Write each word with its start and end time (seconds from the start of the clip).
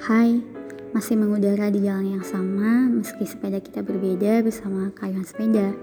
Hai, 0.00 0.40
masih 0.96 1.12
mengudara 1.20 1.68
di 1.68 1.84
jalan 1.84 2.16
yang 2.16 2.24
sama 2.24 2.88
meski 2.88 3.28
sepeda 3.28 3.60
kita 3.60 3.84
berbeda 3.84 4.40
bersama 4.40 4.88
kayuhan 4.96 5.28
sepeda. 5.28 5.76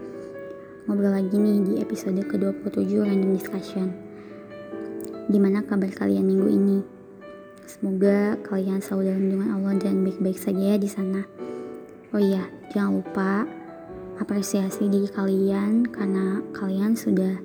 Ngobrol 0.90 1.14
lagi 1.14 1.38
nih 1.38 1.62
di 1.62 1.74
episode 1.86 2.18
ke-27 2.26 2.98
Random 2.98 3.38
Discussion. 3.38 3.94
Gimana 5.30 5.62
kabar 5.62 5.94
kalian 5.94 6.26
minggu 6.26 6.50
ini? 6.50 6.80
Semoga 7.70 8.42
kalian 8.42 8.82
selalu 8.82 9.06
dalam 9.06 9.22
lindungan 9.22 9.52
Allah 9.54 9.74
dan 9.86 10.02
baik-baik 10.02 10.42
saja 10.42 10.66
ya 10.66 10.78
di 10.82 10.90
sana. 10.90 11.22
Oh 12.10 12.18
iya, 12.18 12.42
jangan 12.74 13.06
lupa 13.06 13.46
apresiasi 14.18 14.90
diri 14.90 15.14
kalian 15.14 15.94
karena 15.94 16.42
kalian 16.58 16.98
sudah 16.98 17.38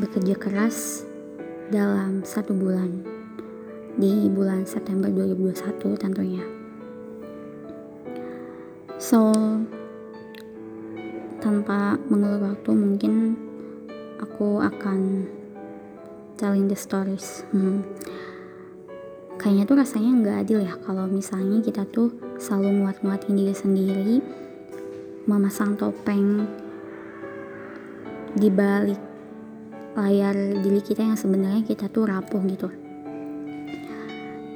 bekerja 0.00 0.32
keras 0.40 1.04
dalam 1.68 2.24
satu 2.24 2.56
bulan 2.56 3.13
di 3.94 4.26
bulan 4.26 4.66
September 4.66 5.06
2021 5.06 5.94
tentunya. 5.94 6.44
So, 8.98 9.30
tanpa 11.38 12.00
mengulur 12.10 12.54
waktu 12.54 12.70
mungkin 12.74 13.36
aku 14.18 14.58
akan 14.64 15.28
telling 16.40 16.66
the 16.66 16.78
stories. 16.78 17.46
Hmm. 17.54 17.86
Kayaknya 19.38 19.64
tuh 19.68 19.76
rasanya 19.76 20.10
nggak 20.24 20.38
adil 20.46 20.58
ya 20.64 20.74
kalau 20.82 21.04
misalnya 21.04 21.60
kita 21.60 21.84
tuh 21.90 22.16
selalu 22.40 22.80
muat-muatin 22.80 23.36
diri 23.36 23.54
sendiri, 23.54 24.16
memasang 25.28 25.76
topeng 25.76 26.48
di 28.34 28.50
balik 28.50 28.98
layar 29.94 30.34
diri 30.58 30.82
kita 30.82 31.06
yang 31.06 31.14
sebenarnya 31.14 31.62
kita 31.62 31.86
tuh 31.86 32.10
rapuh 32.10 32.42
gitu 32.50 32.83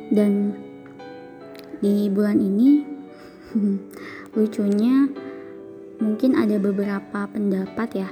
dan 0.09 0.57
di 1.79 2.09
bulan 2.09 2.41
ini 2.41 2.83
lucunya 4.37 5.09
mungkin 5.99 6.39
ada 6.39 6.57
beberapa 6.57 7.29
pendapat 7.29 7.89
ya. 7.95 8.09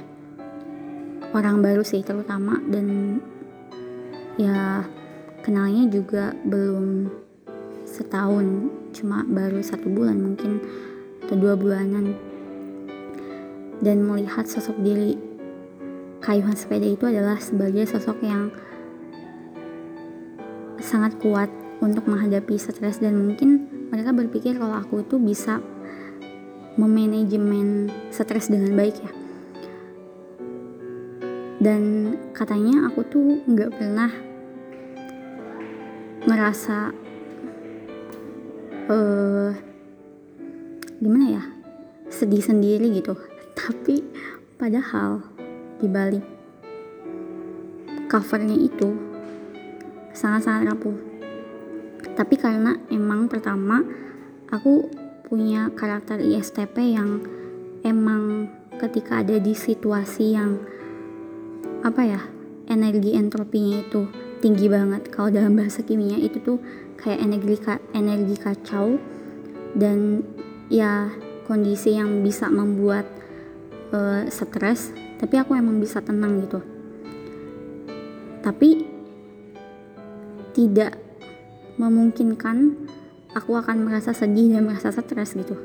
Orang 1.35 1.59
baru 1.59 1.83
sih 1.83 2.01
terutama 2.05 2.61
dan 2.71 3.19
ya 4.39 4.85
kenalnya 5.43 5.89
juga 5.91 6.31
belum 6.47 7.11
setahun. 7.83 8.71
Cuma 8.95 9.27
baru 9.27 9.59
satu 9.61 9.91
bulan 9.91 10.17
mungkin 10.21 10.63
atau 11.27 11.35
dua 11.35 11.59
bulanan. 11.59 12.15
Dan 13.77 14.01
melihat 14.07 14.49
sosok 14.49 14.73
diri 14.81 15.19
kayuhan 16.17 16.57
sepeda 16.57 16.87
itu 16.87 17.05
adalah 17.05 17.37
sebagai 17.37 17.85
sosok 17.85 18.17
yang 18.25 18.49
sangat 20.81 21.13
kuat 21.21 21.51
untuk 21.77 22.09
menghadapi 22.09 22.57
stres 22.57 22.97
dan 22.97 23.13
mungkin 23.17 23.69
mereka 23.93 24.11
berpikir 24.11 24.57
kalau 24.57 24.75
aku 24.77 25.05
itu 25.05 25.21
bisa 25.21 25.61
memanajemen 26.77 27.89
stres 28.13 28.49
dengan 28.49 28.73
baik 28.77 28.95
ya. 28.97 29.11
Dan 31.57 32.13
katanya 32.37 32.85
aku 32.85 33.01
tuh 33.09 33.41
nggak 33.49 33.71
pernah 33.73 34.11
ngerasa 36.27 36.77
uh, 38.93 39.51
gimana 41.01 41.25
ya 41.33 41.43
sedih 42.09 42.45
sendiri 42.45 42.93
gitu. 42.93 43.17
Tapi 43.57 44.05
padahal 44.57 45.25
di 45.81 45.89
balik 45.89 46.25
covernya 48.09 48.57
itu 48.57 48.93
sangat-sangat 50.13 50.73
rapuh 50.73 51.06
tapi 52.17 52.33
karena 52.33 52.73
emang 52.89 53.29
pertama 53.29 53.85
aku 54.49 54.89
punya 55.29 55.69
karakter 55.77 56.17
ISTP 56.17 56.97
yang 56.97 57.21
emang 57.85 58.49
ketika 58.81 59.21
ada 59.21 59.37
di 59.37 59.53
situasi 59.53 60.33
yang 60.33 60.57
apa 61.85 62.01
ya 62.01 62.21
energi 62.65 63.13
entropinya 63.13 63.85
itu 63.85 64.09
tinggi 64.41 64.65
banget. 64.65 65.13
Kalau 65.13 65.29
dalam 65.29 65.53
bahasa 65.57 65.81
kimia 65.85 66.17
itu 66.17 66.41
tuh 66.41 66.57
kayak 66.97 67.21
energi 67.21 67.55
energi 67.93 68.35
kacau. 68.37 68.97
Dan 69.77 70.25
ya 70.73 71.11
kondisi 71.45 71.93
yang 71.93 72.25
bisa 72.25 72.49
membuat 72.49 73.05
uh, 73.93 74.25
stres 74.25 74.89
tapi 75.21 75.37
aku 75.37 75.53
emang 75.53 75.77
bisa 75.77 76.01
tenang 76.01 76.41
gitu. 76.41 76.59
Tapi 78.41 78.69
tidak 80.57 81.06
memungkinkan 81.77 82.73
aku 83.37 83.53
akan 83.57 83.85
merasa 83.85 84.11
sedih 84.11 84.57
dan 84.57 84.65
merasa 84.65 84.89
stres 84.89 85.37
gitu. 85.37 85.55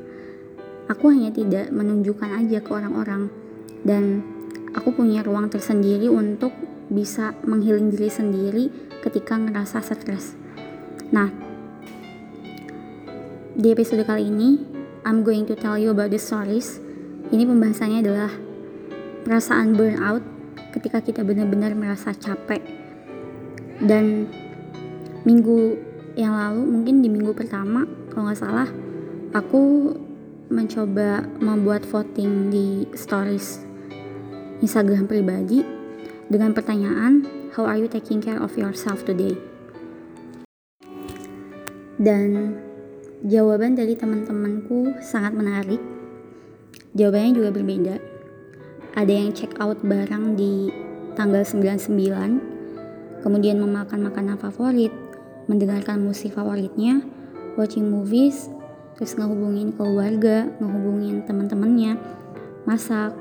Aku 0.87 1.09
hanya 1.09 1.33
tidak 1.33 1.73
menunjukkan 1.73 2.29
aja 2.43 2.61
ke 2.61 2.69
orang-orang 2.69 3.33
dan 3.81 4.21
aku 4.77 4.93
punya 4.93 5.25
ruang 5.25 5.49
tersendiri 5.49 6.07
untuk 6.07 6.53
bisa 6.93 7.33
menghiling 7.43 7.89
diri 7.89 8.09
sendiri 8.13 8.63
ketika 9.01 9.35
ngerasa 9.39 9.81
stres. 9.81 10.37
Nah, 11.09 11.29
di 13.53 13.67
episode 13.73 14.05
kali 14.05 14.29
ini 14.29 14.49
I'm 15.03 15.25
going 15.25 15.43
to 15.49 15.55
tell 15.57 15.75
you 15.75 15.91
about 15.91 16.13
the 16.13 16.21
stories. 16.21 16.79
Ini 17.33 17.43
pembahasannya 17.49 17.99
adalah 18.05 18.31
perasaan 19.23 19.73
burnout 19.73 20.23
ketika 20.75 20.99
kita 21.01 21.21
benar-benar 21.23 21.73
merasa 21.73 22.11
capek 22.13 22.61
dan 23.83 24.27
minggu 25.23 25.79
yang 26.13 26.33
lalu 26.37 26.61
mungkin 26.65 27.01
di 27.01 27.09
minggu 27.09 27.33
pertama 27.33 27.85
kalau 28.13 28.29
nggak 28.29 28.41
salah 28.41 28.69
aku 29.33 29.93
mencoba 30.53 31.25
membuat 31.41 31.85
voting 31.89 32.53
di 32.53 32.85
stories 32.93 33.65
Instagram 34.61 35.09
pribadi 35.09 35.65
dengan 36.29 36.53
pertanyaan 36.53 37.43
How 37.53 37.69
are 37.69 37.77
you 37.77 37.85
taking 37.85 38.17
care 38.17 38.41
of 38.41 38.57
yourself 38.57 39.05
today? 39.05 39.37
Dan 42.01 42.57
jawaban 43.21 43.77
dari 43.77 43.93
teman-temanku 43.93 44.97
sangat 45.05 45.37
menarik. 45.37 45.77
Jawabannya 46.97 47.31
juga 47.37 47.49
berbeda. 47.53 47.95
Ada 48.97 49.13
yang 49.13 49.37
check 49.37 49.53
out 49.61 49.77
barang 49.85 50.33
di 50.33 50.73
tanggal 51.13 51.45
99, 51.45 53.21
kemudian 53.21 53.61
memakan 53.61 54.09
makanan 54.09 54.41
favorit, 54.41 54.89
mendengarkan 55.47 55.99
musik 56.03 56.35
favoritnya, 56.35 57.03
watching 57.59 57.89
movies, 57.89 58.49
terus 58.95 59.17
ngehubungin 59.17 59.73
keluarga, 59.73 60.47
ngehubungin 60.61 61.25
teman-temannya, 61.25 61.97
masak, 62.63 63.13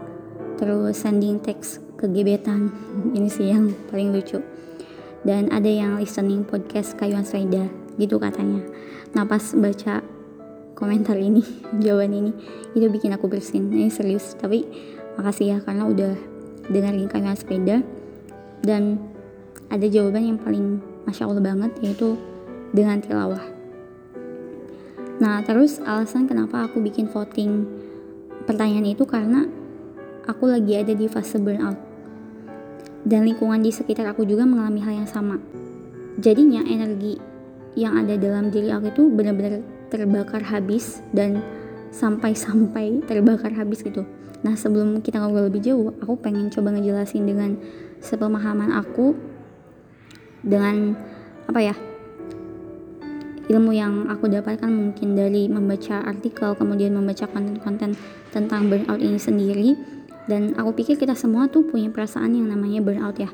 terus 0.60 1.00
sending 1.00 1.40
text 1.42 1.82
ke 1.98 2.06
gebetan. 2.06 2.70
Ini 3.16 3.28
sih 3.28 3.50
yang 3.50 3.72
paling 3.90 4.12
lucu. 4.12 4.40
Dan 5.22 5.54
ada 5.54 5.70
yang 5.70 6.02
listening 6.02 6.42
podcast 6.42 6.98
Kayuan 6.98 7.22
Sepeda, 7.22 7.70
gitu 7.94 8.18
katanya. 8.18 8.66
Nah 9.14 9.22
pas 9.22 9.54
baca 9.54 10.02
komentar 10.74 11.14
ini, 11.14 11.46
jawaban 11.84 12.10
ini, 12.10 12.32
itu 12.74 12.90
bikin 12.90 13.14
aku 13.14 13.30
bersin. 13.30 13.70
Ini 13.70 13.86
serius, 13.86 14.34
tapi 14.34 14.66
makasih 15.14 15.46
ya 15.46 15.58
karena 15.62 15.86
udah 15.86 16.18
dengerin 16.74 17.06
Kayuan 17.06 17.38
Sepeda. 17.38 17.86
Dan 18.66 18.98
ada 19.70 19.86
jawaban 19.86 20.26
yang 20.26 20.38
paling 20.42 20.91
masya 21.04 21.26
Allah 21.28 21.42
banget 21.42 21.72
yaitu 21.82 22.18
dengan 22.72 22.98
tilawah. 23.02 23.42
Nah 25.22 25.44
terus 25.46 25.78
alasan 25.84 26.26
kenapa 26.26 26.66
aku 26.66 26.82
bikin 26.82 27.06
voting 27.06 27.66
pertanyaan 28.48 28.90
itu 28.90 29.06
karena 29.06 29.46
aku 30.26 30.50
lagi 30.50 30.78
ada 30.78 30.94
di 30.94 31.06
fase 31.06 31.38
burnout 31.38 31.78
dan 33.02 33.26
lingkungan 33.26 33.62
di 33.62 33.74
sekitar 33.74 34.06
aku 34.14 34.22
juga 34.22 34.46
mengalami 34.46 34.82
hal 34.82 35.02
yang 35.02 35.10
sama. 35.10 35.38
Jadinya 36.18 36.62
energi 36.62 37.18
yang 37.74 37.98
ada 37.98 38.14
dalam 38.20 38.52
diri 38.52 38.70
aku 38.70 38.92
itu 38.92 39.02
benar-benar 39.10 39.64
terbakar 39.88 40.44
habis 40.44 41.00
dan 41.10 41.40
sampai-sampai 41.92 43.04
terbakar 43.04 43.52
habis 43.52 43.82
gitu. 43.82 44.06
Nah 44.42 44.54
sebelum 44.58 45.02
kita 45.02 45.22
ngobrol 45.22 45.48
lebih 45.50 45.62
jauh, 45.62 45.94
aku 46.02 46.18
pengen 46.18 46.50
coba 46.50 46.74
ngejelasin 46.74 47.24
dengan 47.26 47.58
sepemahaman 48.02 48.74
aku 48.74 49.14
dengan 50.42 50.98
apa 51.46 51.60
ya 51.62 51.74
ilmu 53.50 53.74
yang 53.74 54.06
aku 54.06 54.30
dapatkan 54.30 54.70
mungkin 54.70 55.18
dari 55.18 55.50
membaca 55.50 56.02
artikel 56.06 56.54
kemudian 56.54 56.94
membaca 56.94 57.26
konten-konten 57.26 57.98
tentang 58.30 58.70
burnout 58.70 59.02
ini 59.02 59.18
sendiri. 59.18 59.74
Dan 60.22 60.54
aku 60.54 60.78
pikir 60.78 60.94
kita 61.02 61.18
semua 61.18 61.50
tuh 61.50 61.66
punya 61.66 61.90
perasaan 61.90 62.38
yang 62.38 62.46
namanya 62.46 62.78
burnout 62.78 63.18
ya 63.18 63.26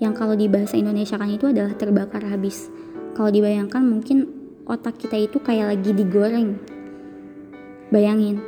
yang 0.00 0.16
kalau 0.16 0.32
di 0.32 0.48
bahasa 0.48 0.80
Indonesia 0.80 1.20
kan 1.20 1.28
itu 1.28 1.52
adalah 1.52 1.76
terbakar 1.76 2.24
habis. 2.24 2.72
Kalau 3.12 3.28
dibayangkan 3.28 3.84
mungkin 3.84 4.24
otak 4.64 4.96
kita 4.96 5.20
itu 5.20 5.36
kayak 5.44 5.76
lagi 5.76 5.92
digoreng. 5.92 6.56
Bayangin. 7.92 8.40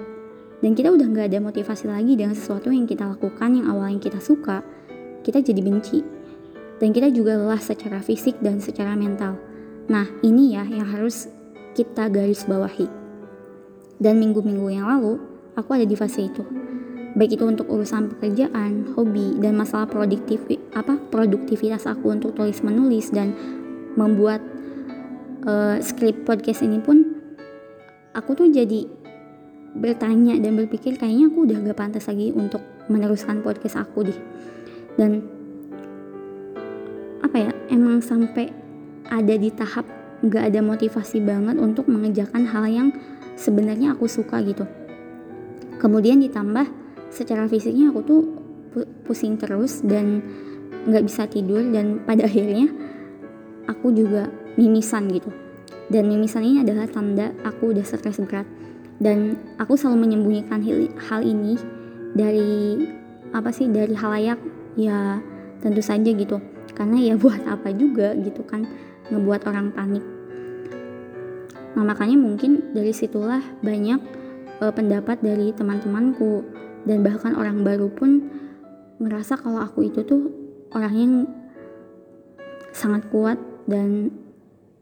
Dan 0.64 0.72
kita 0.72 0.88
udah 0.88 1.04
nggak 1.12 1.28
ada 1.28 1.38
motivasi 1.44 1.92
lagi 1.92 2.16
dengan 2.16 2.32
sesuatu 2.32 2.72
yang 2.72 2.88
kita 2.88 3.04
lakukan 3.04 3.52
yang 3.52 3.68
awalnya 3.68 4.00
kita 4.00 4.16
suka 4.22 4.64
kita 5.22 5.38
jadi 5.38 5.60
benci 5.62 6.21
dan 6.82 6.90
kita 6.90 7.14
juga 7.14 7.38
lelah 7.38 7.62
secara 7.62 8.02
fisik 8.02 8.42
dan 8.42 8.58
secara 8.58 8.98
mental. 8.98 9.38
Nah, 9.86 10.10
ini 10.26 10.58
ya 10.58 10.66
yang 10.66 10.90
harus 10.90 11.30
kita 11.78 12.10
garis 12.10 12.42
bawahi. 12.42 12.90
Dan 14.02 14.18
minggu-minggu 14.18 14.66
yang 14.66 14.90
lalu, 14.90 15.22
aku 15.54 15.78
ada 15.78 15.86
di 15.86 15.94
fase 15.94 16.26
itu. 16.26 16.42
Baik 17.14 17.38
itu 17.38 17.44
untuk 17.46 17.70
urusan 17.70 18.10
pekerjaan, 18.10 18.98
hobi, 18.98 19.38
dan 19.38 19.54
masalah 19.54 19.86
produktif 19.86 20.42
apa 20.74 20.98
produktivitas 21.12 21.86
aku 21.86 22.10
untuk 22.10 22.34
tulis 22.34 22.58
menulis 22.66 23.14
dan 23.14 23.30
membuat 23.94 24.42
uh, 25.46 25.78
skrip 25.78 26.26
podcast 26.26 26.66
ini 26.66 26.82
pun 26.82 27.14
aku 28.16 28.32
tuh 28.34 28.48
jadi 28.50 28.88
bertanya 29.76 30.40
dan 30.40 30.56
berpikir 30.56 30.96
kayaknya 30.96 31.28
aku 31.28 31.44
udah 31.44 31.56
gak 31.68 31.78
pantas 31.78 32.08
lagi 32.08 32.32
untuk 32.32 32.64
meneruskan 32.88 33.44
podcast 33.44 33.76
aku 33.80 34.08
deh 34.08 34.18
dan 34.96 35.41
apa 37.22 37.36
ya 37.38 37.50
emang 37.70 38.02
sampai 38.02 38.50
ada 39.08 39.34
di 39.38 39.50
tahap 39.54 39.86
gak 40.22 40.54
ada 40.54 40.60
motivasi 40.62 41.18
banget 41.22 41.58
untuk 41.58 41.90
mengerjakan 41.90 42.46
hal 42.46 42.64
yang 42.70 42.88
sebenarnya 43.34 43.98
aku 43.98 44.06
suka 44.06 44.38
gitu. 44.46 44.66
Kemudian 45.82 46.22
ditambah 46.22 46.66
secara 47.10 47.50
fisiknya 47.50 47.90
aku 47.90 48.00
tuh 48.06 48.22
pusing 49.02 49.34
terus 49.36 49.82
dan 49.82 50.22
nggak 50.86 51.04
bisa 51.04 51.26
tidur 51.26 51.62
dan 51.74 52.02
pada 52.06 52.26
akhirnya 52.30 52.70
aku 53.66 53.90
juga 53.90 54.30
mimisan 54.54 55.10
gitu. 55.10 55.30
Dan 55.90 56.08
mimisan 56.08 56.46
ini 56.46 56.62
adalah 56.62 56.86
tanda 56.88 57.34
aku 57.42 57.74
udah 57.74 57.84
stres 57.84 58.22
berat. 58.22 58.46
Dan 59.02 59.34
aku 59.58 59.74
selalu 59.74 60.06
menyembunyikan 60.06 60.62
hal 61.10 61.20
ini 61.26 61.58
dari 62.14 62.78
apa 63.34 63.50
sih 63.50 63.66
dari 63.66 63.96
halayak 63.96 64.38
ya 64.78 65.18
tentu 65.62 65.80
saja 65.80 66.10
gitu. 66.10 66.42
Karena 66.74 66.98
ya 66.98 67.14
buat 67.14 67.46
apa 67.46 67.70
juga 67.70 68.12
gitu 68.18 68.42
kan 68.42 68.66
ngebuat 69.08 69.46
orang 69.46 69.70
panik. 69.70 70.04
Nah 71.72 71.84
makanya 71.86 72.18
mungkin 72.18 72.74
dari 72.76 72.92
situlah 72.92 73.40
banyak 73.64 74.00
uh, 74.60 74.72
pendapat 74.74 75.22
dari 75.22 75.54
teman-temanku. 75.54 76.44
Dan 76.82 77.06
bahkan 77.06 77.38
orang 77.38 77.62
baru 77.62 77.86
pun 77.94 78.26
merasa 78.98 79.38
kalau 79.38 79.62
aku 79.62 79.86
itu 79.86 80.02
tuh 80.02 80.34
orang 80.74 80.94
yang 80.98 81.14
sangat 82.74 83.06
kuat 83.12 83.38
dan 83.70 84.10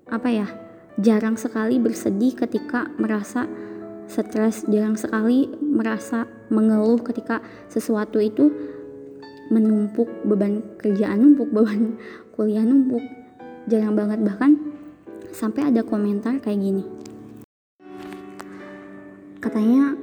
apa 0.09 0.29
ya 0.33 0.49
jarang 0.97 1.37
sekali 1.37 1.77
bersedih 1.77 2.33
ketika 2.33 2.89
merasa 2.97 3.45
stres 4.11 4.67
jarang 4.67 4.97
sekali 4.99 5.47
merasa 5.61 6.27
mengeluh 6.51 6.99
ketika 7.05 7.45
sesuatu 7.71 8.19
itu 8.19 8.51
menumpuk 9.51 10.07
beban 10.25 10.63
kerjaan 10.79 11.21
numpuk 11.21 11.51
beban 11.51 11.99
kuliah 12.35 12.63
numpuk. 12.65 13.03
Jarang 13.67 13.99
banget 13.99 14.23
bahkan 14.23 14.57
sampai 15.35 15.69
ada 15.69 15.83
komentar 15.85 16.39
kayak 16.39 16.59
gini. 16.59 16.85
Katanya 19.43 19.99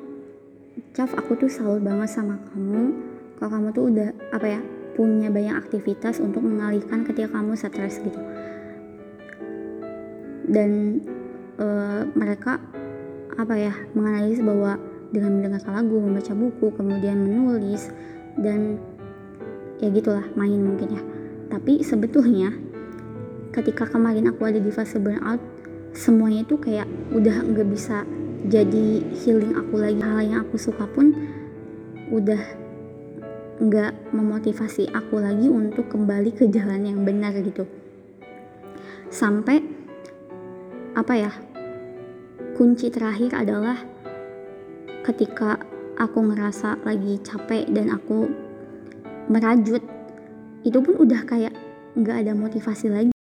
Caf 0.93 1.13
aku 1.17 1.37
tuh 1.37 1.49
selalu 1.49 1.81
banget 1.81 2.09
sama 2.09 2.37
kamu. 2.53 2.93
Kalau 3.37 3.49
kamu 3.53 3.67
tuh 3.73 3.83
udah 3.89 4.09
apa 4.33 4.47
ya 4.49 4.61
punya 4.97 5.29
banyak 5.29 5.53
aktivitas 5.53 6.17
untuk 6.17 6.41
mengalihkan 6.41 7.05
ketika 7.05 7.37
kamu 7.37 7.53
stres 7.53 8.01
gitu. 8.01 8.17
Dan 10.49 11.01
uh, 11.61 12.01
mereka 12.17 12.57
apa 13.37 13.53
ya 13.57 13.73
menganalisis 13.93 14.41
bahwa 14.41 14.81
dengan 15.13 15.37
mendengarkan 15.37 15.73
lagu 15.77 16.01
membaca 16.01 16.33
buku 16.33 16.67
kemudian 16.73 17.21
menulis 17.21 17.93
dan 18.41 18.81
ya 19.81 19.87
gitulah 19.93 20.25
main 20.33 20.57
mungkin 20.57 20.97
ya. 20.97 21.01
Tapi 21.47 21.81
sebetulnya 21.81 22.53
ketika 23.55 23.87
kemarin 23.87 24.29
aku 24.29 24.45
ada 24.45 24.59
di 24.59 24.69
fase 24.69 24.99
burnout 24.99 25.39
semuanya 25.95 26.45
itu 26.45 26.59
kayak 26.61 26.85
udah 27.09 27.41
nggak 27.41 27.67
bisa 27.73 28.05
jadi 28.45 29.01
healing 29.23 29.57
aku 29.57 29.81
lagi. 29.81 29.97
Hal 30.01 30.21
yang 30.21 30.45
aku 30.45 30.59
suka 30.59 30.85
pun 30.85 31.13
udah 32.13 32.41
nggak 33.57 34.13
memotivasi 34.13 34.93
aku 34.93 35.17
lagi 35.17 35.49
untuk 35.49 35.89
kembali 35.89 36.29
ke 36.37 36.45
jalan 36.53 36.85
yang 36.85 37.01
benar 37.01 37.33
gitu. 37.41 37.65
Sampai 39.09 39.63
apa 40.93 41.13
ya 41.13 41.31
kunci 42.57 42.89
terakhir 42.89 43.33
adalah 43.37 43.77
ketika 45.05 45.61
aku 45.97 46.19
ngerasa 46.29 46.81
lagi 46.85 47.17
capek 47.21 47.69
dan 47.73 47.89
aku 47.93 48.46
merajut 49.27 49.83
itu 50.63 50.79
pun 50.83 50.95
udah 50.99 51.23
kayak 51.27 51.53
nggak 51.95 52.27
ada 52.27 52.33
motivasi 52.35 52.87
lagi. 52.91 53.13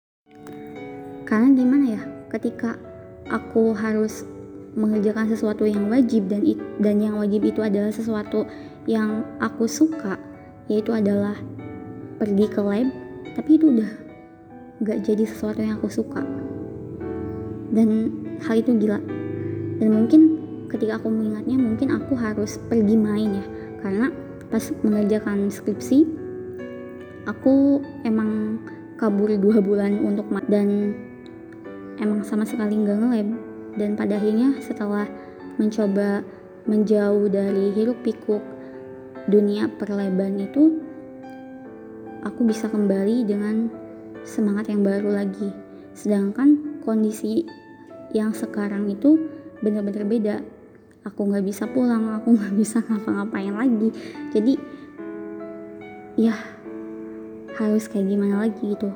Karena 1.27 1.51
gimana 1.55 1.85
ya 1.99 2.03
ketika 2.31 2.79
aku 3.31 3.75
harus 3.75 4.23
mengerjakan 4.77 5.27
sesuatu 5.33 5.65
yang 5.67 5.89
wajib 5.91 6.29
dan 6.31 6.45
dan 6.79 7.01
yang 7.03 7.17
wajib 7.19 7.43
itu 7.43 7.65
adalah 7.65 7.91
sesuatu 7.91 8.45
yang 8.87 9.25
aku 9.43 9.67
suka 9.67 10.21
yaitu 10.71 10.93
adalah 10.93 11.35
pergi 12.21 12.47
ke 12.47 12.61
lab 12.61 12.87
tapi 13.35 13.59
itu 13.59 13.73
udah 13.73 13.91
nggak 14.85 14.99
jadi 15.03 15.25
sesuatu 15.27 15.59
yang 15.65 15.81
aku 15.81 15.89
suka. 15.91 16.23
Dan 17.73 18.13
hal 18.47 18.63
itu 18.63 18.77
gila. 18.79 19.01
Dan 19.77 19.89
mungkin 19.93 20.21
ketika 20.71 21.01
aku 21.01 21.09
mengingatnya 21.11 21.57
mungkin 21.57 21.89
aku 21.95 22.15
harus 22.19 22.59
pergi 22.69 22.95
main 22.99 23.39
ya 23.41 23.45
karena 23.81 24.07
pas 24.49 24.63
mengerjakan 24.83 25.51
skripsi 25.51 26.07
aku 27.27 27.83
emang 28.07 28.63
kabur 28.97 29.29
dua 29.37 29.61
bulan 29.61 30.01
untuk 30.01 30.31
dan 30.49 30.95
emang 32.01 32.23
sama 32.25 32.47
sekali 32.47 32.79
nggak 32.81 32.97
ngelab. 32.97 33.29
Dan 33.77 33.93
pada 33.93 34.17
akhirnya 34.17 34.57
setelah 34.65 35.05
mencoba 35.61 36.25
menjauh 36.65 37.29
dari 37.29 37.77
hiruk 37.77 38.01
pikuk 38.01 38.41
dunia 39.29 39.69
perleban 39.77 40.41
itu 40.41 40.81
aku 42.25 42.49
bisa 42.49 42.73
kembali 42.73 43.29
dengan 43.29 43.69
semangat 44.25 44.73
yang 44.73 44.81
baru 44.81 45.13
lagi. 45.13 45.53
Sedangkan 45.93 46.81
kondisi 46.81 47.45
yang 48.17 48.33
sekarang 48.33 48.89
itu 48.89 49.29
bener-bener 49.61 50.05
beda 50.09 50.37
aku 51.07 51.31
nggak 51.31 51.47
bisa 51.47 51.71
pulang 51.71 52.11
aku 52.19 52.35
nggak 52.35 52.55
bisa 52.59 52.83
ngapa-ngapain 52.83 53.55
lagi 53.55 53.89
jadi 54.35 54.59
ya 56.19 56.35
harus 57.55 57.87
kayak 57.87 58.11
gimana 58.11 58.51
lagi 58.51 58.75
gitu 58.75 58.91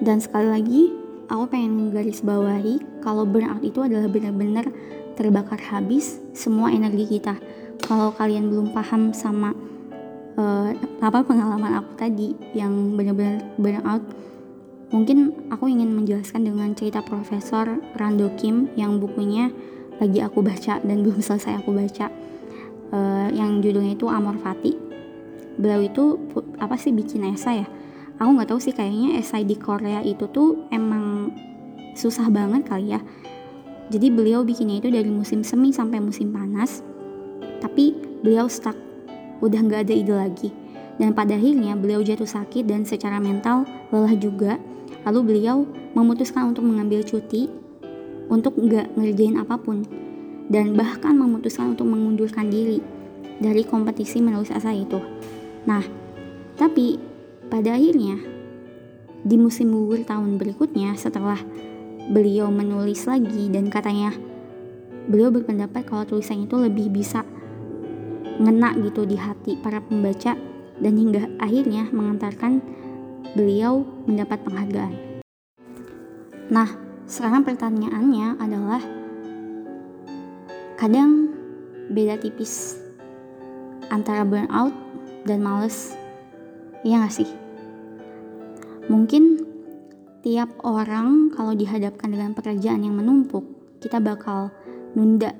dan 0.00 0.18
sekali 0.18 0.48
lagi 0.48 0.82
aku 1.30 1.44
pengen 1.46 1.92
garis 1.94 2.24
bawahi 2.24 2.82
kalau 3.04 3.28
burnout 3.28 3.62
itu 3.62 3.84
adalah 3.84 4.10
benar-benar 4.10 4.66
terbakar 5.14 5.60
habis 5.60 6.18
semua 6.32 6.72
energi 6.72 7.18
kita. 7.18 7.36
Kalau 7.82 8.14
kalian 8.14 8.48
belum 8.48 8.72
paham 8.72 9.12
sama 9.12 9.52
uh, 10.38 10.70
apa 11.02 11.22
pengalaman 11.22 11.78
aku 11.82 11.92
tadi 11.98 12.34
yang 12.56 12.96
benar-benar 12.96 13.42
burnout, 13.58 14.02
mungkin 14.90 15.48
aku 15.50 15.68
ingin 15.68 15.92
menjelaskan 15.92 16.46
dengan 16.46 16.72
cerita 16.74 17.04
Profesor 17.04 17.78
Rando 17.94 18.32
Kim 18.38 18.70
yang 18.74 18.98
bukunya 18.98 19.54
lagi 20.00 20.18
aku 20.24 20.40
baca 20.40 20.80
dan 20.80 20.96
belum 21.04 21.20
selesai 21.20 21.60
aku 21.60 21.74
baca, 21.74 22.08
uh, 22.92 23.28
yang 23.32 23.60
judulnya 23.60 23.96
itu 23.96 24.08
Amor 24.08 24.38
Fati. 24.40 24.72
Beliau 25.58 25.84
itu 25.84 26.16
apa 26.56 26.80
sih 26.80 26.94
bikin 26.94 27.28
esai 27.28 27.64
ya? 27.64 27.68
aku 28.22 28.38
nggak 28.38 28.48
tahu 28.54 28.60
sih 28.62 28.70
kayaknya 28.70 29.18
esai 29.18 29.42
di 29.42 29.58
Korea 29.58 29.98
itu 30.06 30.30
tuh 30.30 30.70
emang 30.70 31.34
susah 31.98 32.30
banget 32.30 32.62
kali 32.70 32.94
ya. 32.94 33.00
Jadi 33.90 34.08
beliau 34.08 34.46
bikinnya 34.46 34.78
itu 34.78 34.88
dari 34.88 35.10
musim 35.10 35.44
semi 35.44 35.74
sampai 35.74 35.98
musim 35.98 36.30
panas 36.30 36.80
tapi 37.58 37.92
beliau 38.22 38.46
stuck. 38.46 38.78
Udah 39.42 39.58
nggak 39.58 39.90
ada 39.90 39.94
ide 39.94 40.14
lagi. 40.14 40.48
Dan 41.00 41.16
pada 41.16 41.34
akhirnya 41.34 41.74
beliau 41.74 42.04
jatuh 42.04 42.28
sakit 42.28 42.68
dan 42.68 42.86
secara 42.86 43.18
mental 43.18 43.66
lelah 43.90 44.14
juga. 44.14 44.60
Lalu 45.02 45.20
beliau 45.34 45.66
memutuskan 45.98 46.54
untuk 46.54 46.62
mengambil 46.62 47.02
cuti 47.02 47.50
untuk 48.32 48.56
nggak 48.56 48.96
ngerjain 48.96 49.36
apa 49.36 49.60
pun 49.60 49.84
dan 50.48 50.72
bahkan 50.72 51.12
memutuskan 51.12 51.76
untuk 51.76 51.84
mengundurkan 51.84 52.48
diri 52.48 52.80
dari 53.36 53.60
kompetisi 53.68 54.24
menulis 54.24 54.48
esai 54.48 54.88
itu 54.88 54.98
nah 55.68 55.84
tapi 56.56 57.12
pada 57.52 57.76
akhirnya, 57.76 58.16
di 59.28 59.36
musim 59.36 59.76
gugur 59.76 60.08
tahun 60.08 60.40
berikutnya 60.40 60.96
setelah 60.96 61.36
beliau 62.08 62.48
menulis 62.48 63.04
lagi 63.04 63.52
dan 63.52 63.68
katanya 63.68 64.16
beliau 65.04 65.28
berpendapat 65.28 65.84
kalau 65.84 66.08
tulisan 66.08 66.48
itu 66.48 66.56
lebih 66.56 66.88
bisa 66.88 67.28
ngena 68.40 68.72
gitu 68.80 69.04
di 69.04 69.20
hati 69.20 69.60
para 69.60 69.84
pembaca 69.84 70.32
dan 70.80 70.94
hingga 70.96 71.28
akhirnya 71.36 71.92
mengantarkan 71.92 72.64
beliau 73.36 73.84
mendapat 74.08 74.40
penghargaan. 74.42 74.94
Nah, 76.48 76.72
sekarang 77.12 77.44
pertanyaannya 77.44 78.40
adalah 78.40 78.80
kadang 80.80 81.28
beda 81.92 82.16
tipis 82.16 82.80
antara 83.92 84.24
burnout 84.24 84.72
dan 85.28 85.44
males. 85.44 85.92
Iya 86.80 87.04
gak 87.04 87.12
sih? 87.12 87.28
Mungkin 88.88 89.44
tiap 90.24 90.56
orang 90.64 91.28
kalau 91.36 91.52
dihadapkan 91.52 92.08
dengan 92.08 92.32
pekerjaan 92.32 92.80
yang 92.80 92.96
menumpuk, 92.96 93.44
kita 93.84 94.00
bakal 94.00 94.48
nunda 94.96 95.36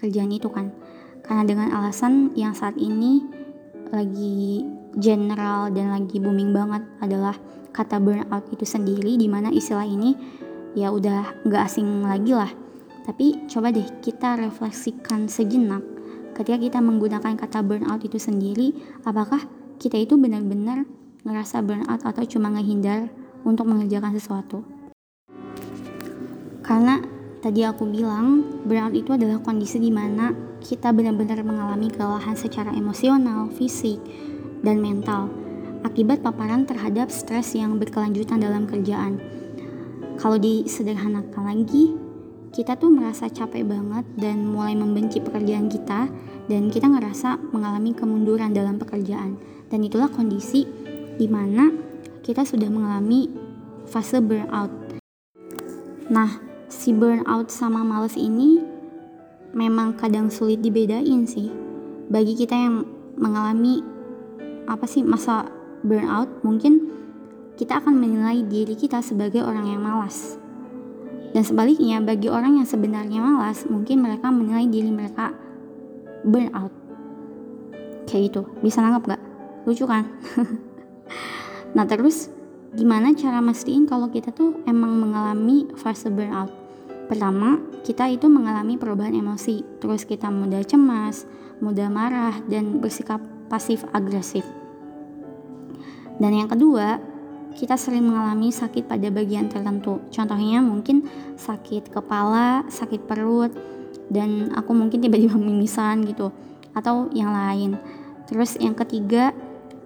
kerjaan 0.00 0.32
itu 0.32 0.48
kan. 0.48 0.72
Karena 1.20 1.44
dengan 1.44 1.68
alasan 1.76 2.32
yang 2.32 2.56
saat 2.56 2.80
ini 2.80 3.20
lagi 3.92 4.64
general 4.96 5.68
dan 5.68 5.92
lagi 5.92 6.16
booming 6.16 6.56
banget 6.56 6.80
adalah 7.04 7.36
kata 7.76 8.00
burnout 8.00 8.48
itu 8.50 8.64
sendiri 8.64 9.20
di 9.20 9.28
mana 9.28 9.52
istilah 9.52 9.84
ini 9.84 10.40
ya 10.78 10.94
udah 10.94 11.44
nggak 11.46 11.62
asing 11.66 12.04
lagi 12.04 12.32
lah. 12.34 12.50
Tapi 13.06 13.48
coba 13.50 13.74
deh 13.74 13.86
kita 14.04 14.38
refleksikan 14.38 15.26
sejenak. 15.26 15.82
Ketika 16.36 16.56
kita 16.56 16.78
menggunakan 16.78 17.36
kata 17.36 17.60
burnout 17.60 18.00
itu 18.06 18.16
sendiri 18.16 18.72
apakah 19.02 19.44
kita 19.80 19.98
itu 19.98 20.14
benar-benar 20.14 20.86
ngerasa 21.26 21.60
burnout 21.60 22.00
atau 22.00 22.22
cuma 22.24 22.52
ngehindar 22.54 23.10
untuk 23.42 23.66
mengerjakan 23.66 24.14
sesuatu? 24.14 24.62
Karena 26.62 27.02
tadi 27.42 27.66
aku 27.66 27.88
bilang 27.88 28.62
burnout 28.62 28.94
itu 28.94 29.16
adalah 29.16 29.42
kondisi 29.42 29.82
di 29.82 29.90
mana 29.90 30.30
kita 30.60 30.92
benar-benar 30.92 31.40
mengalami 31.42 31.88
kelelahan 31.88 32.36
secara 32.36 32.70
emosional, 32.76 33.48
fisik, 33.50 33.98
dan 34.60 34.78
mental 34.78 35.32
akibat 35.80 36.20
paparan 36.20 36.68
terhadap 36.68 37.08
stres 37.08 37.56
yang 37.56 37.80
berkelanjutan 37.80 38.40
dalam 38.40 38.68
kerjaan. 38.68 39.39
Kalau 40.20 40.36
disederhanakan 40.36 41.48
lagi, 41.48 41.96
kita 42.52 42.76
tuh 42.76 42.92
merasa 42.92 43.32
capek 43.32 43.64
banget 43.64 44.04
dan 44.20 44.44
mulai 44.44 44.76
membenci 44.76 45.16
pekerjaan 45.16 45.72
kita 45.72 46.12
dan 46.44 46.68
kita 46.68 46.92
ngerasa 46.92 47.40
mengalami 47.56 47.96
kemunduran 47.96 48.52
dalam 48.52 48.76
pekerjaan. 48.76 49.40
Dan 49.72 49.80
itulah 49.80 50.12
kondisi 50.12 50.68
di 51.16 51.24
mana 51.24 51.72
kita 52.20 52.44
sudah 52.44 52.68
mengalami 52.68 53.32
fase 53.88 54.20
burnout. 54.20 54.68
Nah, 56.12 56.36
si 56.68 56.92
burnout 56.92 57.48
sama 57.48 57.80
males 57.80 58.12
ini 58.20 58.60
memang 59.56 59.96
kadang 59.96 60.28
sulit 60.28 60.60
dibedain 60.60 61.24
sih. 61.24 61.48
Bagi 62.12 62.36
kita 62.36 62.60
yang 62.60 62.84
mengalami 63.16 63.80
apa 64.68 64.84
sih 64.84 65.00
masa 65.00 65.48
burnout, 65.80 66.28
mungkin 66.44 66.99
kita 67.60 67.76
akan 67.76 67.92
menilai 67.92 68.40
diri 68.48 68.72
kita 68.72 69.04
sebagai 69.04 69.44
orang 69.44 69.68
yang 69.68 69.84
malas. 69.84 70.40
Dan 71.36 71.44
sebaliknya, 71.44 72.00
bagi 72.00 72.32
orang 72.32 72.56
yang 72.56 72.64
sebenarnya 72.64 73.20
malas, 73.20 73.68
mungkin 73.68 74.00
mereka 74.00 74.32
menilai 74.32 74.64
diri 74.64 74.88
mereka 74.88 75.36
burnout. 76.24 76.72
Kayak 78.08 78.32
gitu, 78.32 78.42
bisa 78.64 78.80
nangkep 78.80 79.12
gak? 79.12 79.22
Lucu 79.68 79.84
kan? 79.84 80.08
nah 81.76 81.84
terus, 81.84 82.32
gimana 82.72 83.12
cara 83.12 83.44
mastiin 83.44 83.84
kalau 83.84 84.08
kita 84.08 84.32
tuh 84.32 84.64
emang 84.64 84.96
mengalami 84.96 85.68
fase 85.76 86.08
burnout? 86.08 86.48
Pertama, 87.12 87.60
kita 87.84 88.08
itu 88.08 88.24
mengalami 88.32 88.80
perubahan 88.80 89.12
emosi, 89.12 89.84
terus 89.84 90.08
kita 90.08 90.32
mudah 90.32 90.64
cemas, 90.64 91.28
mudah 91.60 91.92
marah, 91.92 92.40
dan 92.48 92.80
bersikap 92.80 93.20
pasif 93.52 93.84
agresif. 93.92 94.48
Dan 96.16 96.36
yang 96.36 96.48
kedua, 96.48 97.09
kita 97.54 97.74
sering 97.74 98.06
mengalami 98.06 98.54
sakit 98.54 98.86
pada 98.86 99.10
bagian 99.10 99.50
tertentu. 99.50 100.02
Contohnya 100.10 100.62
mungkin 100.62 101.06
sakit 101.38 101.90
kepala, 101.90 102.66
sakit 102.70 103.06
perut, 103.06 103.50
dan 104.10 104.54
aku 104.54 104.74
mungkin 104.74 105.02
tiba-tiba 105.02 105.38
mimisan 105.50 106.06
gitu, 106.06 106.30
atau 106.74 107.10
yang 107.14 107.30
lain. 107.30 107.78
Terus 108.30 108.58
yang 108.62 108.78
ketiga, 108.78 109.34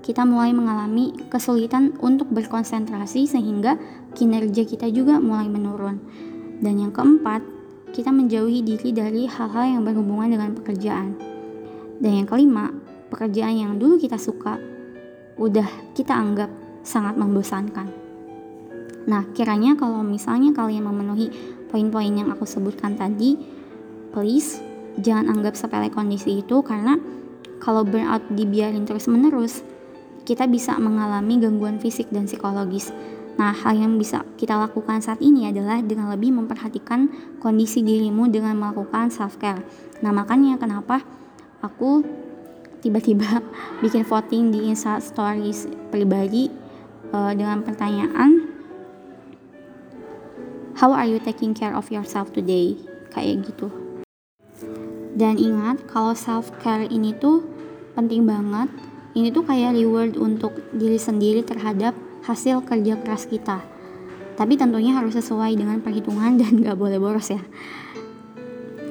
kita 0.05 0.29
mulai 0.29 0.53
mengalami 0.53 1.17
kesulitan 1.33 1.97
untuk 2.05 2.29
berkonsentrasi 2.29 3.25
sehingga 3.25 3.81
kinerja 4.13 4.69
kita 4.69 4.93
juga 4.93 5.17
mulai 5.17 5.49
menurun. 5.49 5.97
Dan 6.61 6.77
yang 6.77 6.93
keempat, 6.93 7.41
kita 7.97 8.13
menjauhi 8.13 8.61
diri 8.61 8.93
dari 8.93 9.25
hal-hal 9.25 9.81
yang 9.81 9.83
berhubungan 9.87 10.37
dengan 10.37 10.51
pekerjaan. 10.53 11.17
Dan 11.97 12.21
yang 12.21 12.29
kelima, 12.29 12.69
pekerjaan 13.09 13.57
yang 13.57 13.73
dulu 13.81 13.97
kita 13.97 14.21
suka 14.21 14.61
udah 15.35 15.67
kita 15.99 16.15
anggap 16.15 16.51
sangat 16.85 17.17
membosankan. 17.17 17.91
Nah, 19.05 19.25
kiranya 19.37 19.77
kalau 19.77 20.01
misalnya 20.01 20.53
kalian 20.57 20.85
memenuhi 20.89 21.29
poin-poin 21.69 22.13
yang 22.13 22.33
aku 22.33 22.49
sebutkan 22.49 22.97
tadi, 22.97 23.37
please 24.13 24.61
jangan 25.01 25.33
anggap 25.35 25.59
sepele 25.59 25.91
kondisi 25.91 26.41
itu 26.41 26.63
karena 26.63 26.97
kalau 27.59 27.83
burnout 27.85 28.25
dibiarin 28.33 28.85
terus-menerus, 28.85 29.65
kita 30.25 30.49
bisa 30.49 30.77
mengalami 30.81 31.41
gangguan 31.41 31.81
fisik 31.81 32.09
dan 32.13 32.25
psikologis. 32.25 32.93
Nah, 33.35 33.51
hal 33.51 33.75
yang 33.75 33.99
bisa 33.99 34.23
kita 34.39 34.55
lakukan 34.55 35.03
saat 35.03 35.19
ini 35.19 35.51
adalah 35.51 35.83
dengan 35.83 36.09
lebih 36.15 36.31
memperhatikan 36.33 37.11
kondisi 37.43 37.83
dirimu 37.83 38.31
dengan 38.31 38.55
melakukan 38.57 39.11
self 39.11 39.37
care. 39.43 39.61
Nah, 40.01 40.15
makanya 40.15 40.55
kenapa 40.57 41.03
aku 41.61 42.07
tiba-tiba 42.81 43.43
bikin 43.83 44.07
voting 44.07 44.55
di 44.55 44.71
Insta 44.71 45.03
Stories 45.03 45.67
pribadi 45.91 46.64
uh, 47.15 47.31
dengan 47.31 47.63
pertanyaan 47.63 48.51
How 50.75 50.91
are 50.91 51.07
you 51.07 51.23
taking 51.23 51.55
care 51.55 51.71
of 51.71 51.87
yourself 51.95 52.35
today? 52.35 52.75
Kayak 53.15 53.47
gitu. 53.47 53.71
Dan 55.15 55.39
ingat 55.39 55.87
kalau 55.87 56.19
self 56.19 56.51
care 56.59 56.91
ini 56.91 57.15
tuh 57.15 57.47
penting 57.95 58.27
banget. 58.27 58.67
Ini 59.15 59.31
tuh 59.31 59.47
kayak 59.47 59.79
reward 59.79 60.19
untuk 60.19 60.59
diri 60.75 60.99
sendiri 60.99 61.47
terhadap 61.47 61.95
hasil 62.27 62.67
kerja 62.67 62.99
keras 62.99 63.31
kita. 63.31 63.63
Tapi 64.35 64.59
tentunya 64.59 64.99
harus 64.99 65.15
sesuai 65.15 65.55
dengan 65.55 65.79
perhitungan 65.79 66.35
dan 66.43 66.59
gak 66.59 66.75
boleh 66.75 66.99
boros 66.99 67.31
ya. 67.31 67.41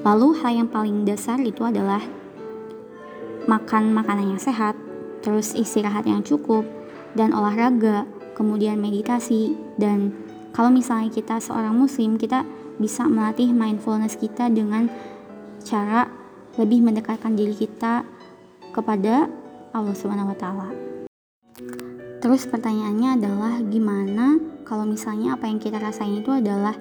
Lalu 0.07 0.39
hal 0.39 0.63
yang 0.63 0.69
paling 0.71 1.03
dasar 1.03 1.35
itu 1.43 1.67
adalah 1.67 1.99
makan 3.43 3.91
makanan 3.91 4.35
yang 4.35 4.41
sehat, 4.41 4.79
terus 5.19 5.51
istirahat 5.51 6.07
yang 6.07 6.23
cukup, 6.23 6.63
dan 7.13 7.33
olahraga 7.33 8.05
kemudian 8.33 8.81
meditasi 8.81 9.53
dan 9.77 10.13
kalau 10.53 10.69
misalnya 10.69 11.09
kita 11.09 11.41
seorang 11.41 11.73
muslim 11.73 12.17
kita 12.17 12.45
bisa 12.77 13.05
melatih 13.05 13.49
mindfulness 13.53 14.17
kita 14.17 14.49
dengan 14.49 14.89
cara 15.61 16.09
lebih 16.57 16.85
mendekatkan 16.85 17.33
diri 17.33 17.53
kita 17.57 18.05
kepada 18.73 19.29
Allah 19.73 19.95
Subhanahu 19.97 20.33
wa 20.33 20.37
taala. 20.37 20.69
Terus 22.21 22.47
pertanyaannya 22.47 23.09
adalah 23.19 23.53
gimana 23.65 24.37
kalau 24.63 24.87
misalnya 24.87 25.35
apa 25.35 25.49
yang 25.49 25.59
kita 25.59 25.81
rasain 25.81 26.23
itu 26.23 26.31
adalah 26.31 26.73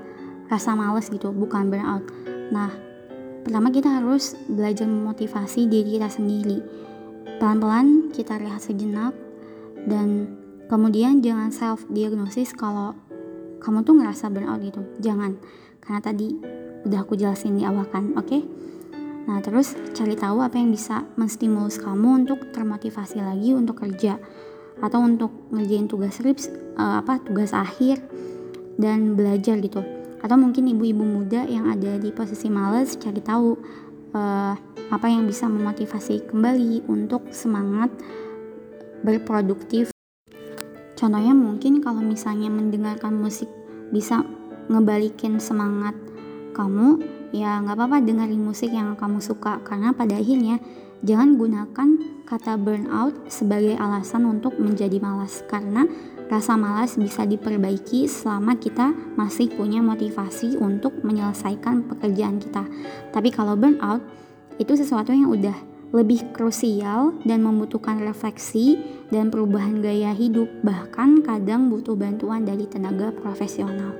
rasa 0.46 0.76
males 0.76 1.08
gitu, 1.08 1.32
bukan 1.32 1.72
burnout. 1.72 2.04
Nah, 2.52 2.70
pertama 3.42 3.72
kita 3.72 3.88
harus 3.90 4.36
belajar 4.46 4.86
memotivasi 4.86 5.66
diri 5.66 5.98
kita 5.98 6.12
sendiri. 6.12 6.62
Pelan-pelan 7.40 8.14
kita 8.14 8.38
rehat 8.38 8.62
sejenak 8.62 9.16
dan 9.86 10.38
Kemudian 10.72 11.20
jangan 11.20 11.52
self 11.52 11.84
diagnosis 11.92 12.56
kalau 12.56 12.96
kamu 13.60 13.84
tuh 13.84 13.92
ngerasa 13.92 14.32
burnout 14.32 14.64
gitu. 14.64 14.80
Jangan. 15.04 15.36
Karena 15.84 16.00
tadi 16.00 16.32
udah 16.88 17.04
aku 17.04 17.12
jelasin 17.12 17.60
di 17.60 17.68
awal 17.68 17.84
kan, 17.92 18.16
oke? 18.16 18.24
Okay? 18.24 18.40
Nah, 19.28 19.44
terus 19.44 19.76
cari 19.92 20.16
tahu 20.16 20.40
apa 20.40 20.56
yang 20.56 20.72
bisa 20.72 21.04
menstimulus 21.20 21.76
kamu 21.76 22.24
untuk 22.24 22.48
termotivasi 22.56 23.20
lagi 23.20 23.52
untuk 23.52 23.84
kerja 23.84 24.16
atau 24.80 25.04
untuk 25.04 25.52
ngerjain 25.52 25.92
tugas 25.92 26.16
skrips 26.16 26.48
uh, 26.80 27.04
apa 27.04 27.20
tugas 27.20 27.52
akhir 27.52 28.00
dan 28.80 29.12
belajar 29.12 29.60
gitu. 29.60 29.84
Atau 30.24 30.40
mungkin 30.40 30.72
ibu-ibu 30.72 31.04
muda 31.04 31.44
yang 31.44 31.68
ada 31.68 32.00
di 32.00 32.08
posisi 32.16 32.48
males 32.48 32.96
cari 32.96 33.20
tahu 33.20 33.60
uh, 34.16 34.56
apa 34.88 35.06
yang 35.06 35.28
bisa 35.28 35.52
memotivasi 35.52 36.32
kembali 36.32 36.88
untuk 36.88 37.28
semangat 37.28 37.92
berproduktif. 39.02 39.90
Contohnya 40.96 41.34
mungkin 41.34 41.82
kalau 41.82 41.98
misalnya 41.98 42.46
mendengarkan 42.48 43.18
musik 43.18 43.50
bisa 43.90 44.22
ngebalikin 44.70 45.42
semangat 45.42 45.98
kamu, 46.54 47.02
ya 47.34 47.58
nggak 47.58 47.74
apa-apa 47.74 47.98
dengerin 48.06 48.40
musik 48.40 48.70
yang 48.70 48.94
kamu 48.94 49.18
suka. 49.18 49.58
Karena 49.66 49.90
pada 49.90 50.16
akhirnya 50.16 50.62
jangan 51.02 51.34
gunakan 51.34 51.88
kata 52.22 52.54
burnout 52.56 53.26
sebagai 53.26 53.74
alasan 53.74 54.30
untuk 54.30 54.56
menjadi 54.62 55.02
malas. 55.02 55.42
Karena 55.50 55.84
rasa 56.30 56.56
malas 56.56 56.96
bisa 56.96 57.26
diperbaiki 57.26 58.06
selama 58.08 58.56
kita 58.56 58.94
masih 59.18 59.52
punya 59.52 59.82
motivasi 59.84 60.56
untuk 60.62 61.02
menyelesaikan 61.02 61.90
pekerjaan 61.90 62.38
kita. 62.38 62.64
Tapi 63.10 63.28
kalau 63.34 63.58
burnout 63.58 64.00
itu 64.56 64.72
sesuatu 64.78 65.10
yang 65.10 65.28
udah 65.28 65.71
lebih 65.92 66.32
krusial 66.32 67.20
dan 67.28 67.44
membutuhkan 67.44 68.00
refleksi 68.00 68.80
dan 69.12 69.28
perubahan 69.28 69.84
gaya 69.84 70.16
hidup, 70.16 70.48
bahkan 70.64 71.20
kadang 71.20 71.68
butuh 71.68 71.92
bantuan 71.92 72.48
dari 72.48 72.64
tenaga 72.64 73.12
profesional. 73.12 73.92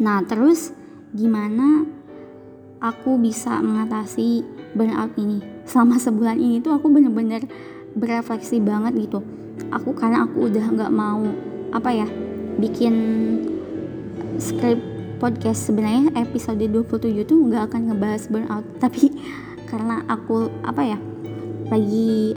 Nah, 0.00 0.24
terus 0.24 0.72
gimana 1.12 1.84
aku 2.80 3.20
bisa 3.20 3.60
mengatasi 3.60 4.40
burnout 4.72 5.12
ini? 5.20 5.44
Selama 5.68 6.00
sebulan 6.00 6.40
ini 6.40 6.64
tuh 6.64 6.72
aku 6.72 6.88
bener-bener 6.88 7.44
berefleksi 7.92 8.56
banget 8.64 8.96
gitu. 8.96 9.20
Aku 9.68 9.92
karena 9.92 10.24
aku 10.24 10.48
udah 10.48 10.64
nggak 10.72 10.92
mau 10.92 11.28
apa 11.76 11.92
ya 11.92 12.08
bikin 12.56 12.94
script 14.40 14.80
podcast 15.16 15.68
sebenarnya 15.68 16.12
episode 16.16 16.60
27 16.60 17.24
tuh 17.24 17.36
nggak 17.48 17.72
akan 17.72 17.80
ngebahas 17.92 18.22
burnout 18.28 18.66
tapi 18.84 19.12
karena 19.66 20.06
aku 20.06 20.48
apa 20.62 20.82
ya 20.86 20.98
lagi 21.66 22.32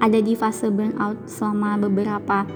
ada 0.00 0.16
di 0.16 0.32
fase 0.32 0.72
burnout 0.72 1.28
selama 1.28 1.76
beberapa 1.76 2.48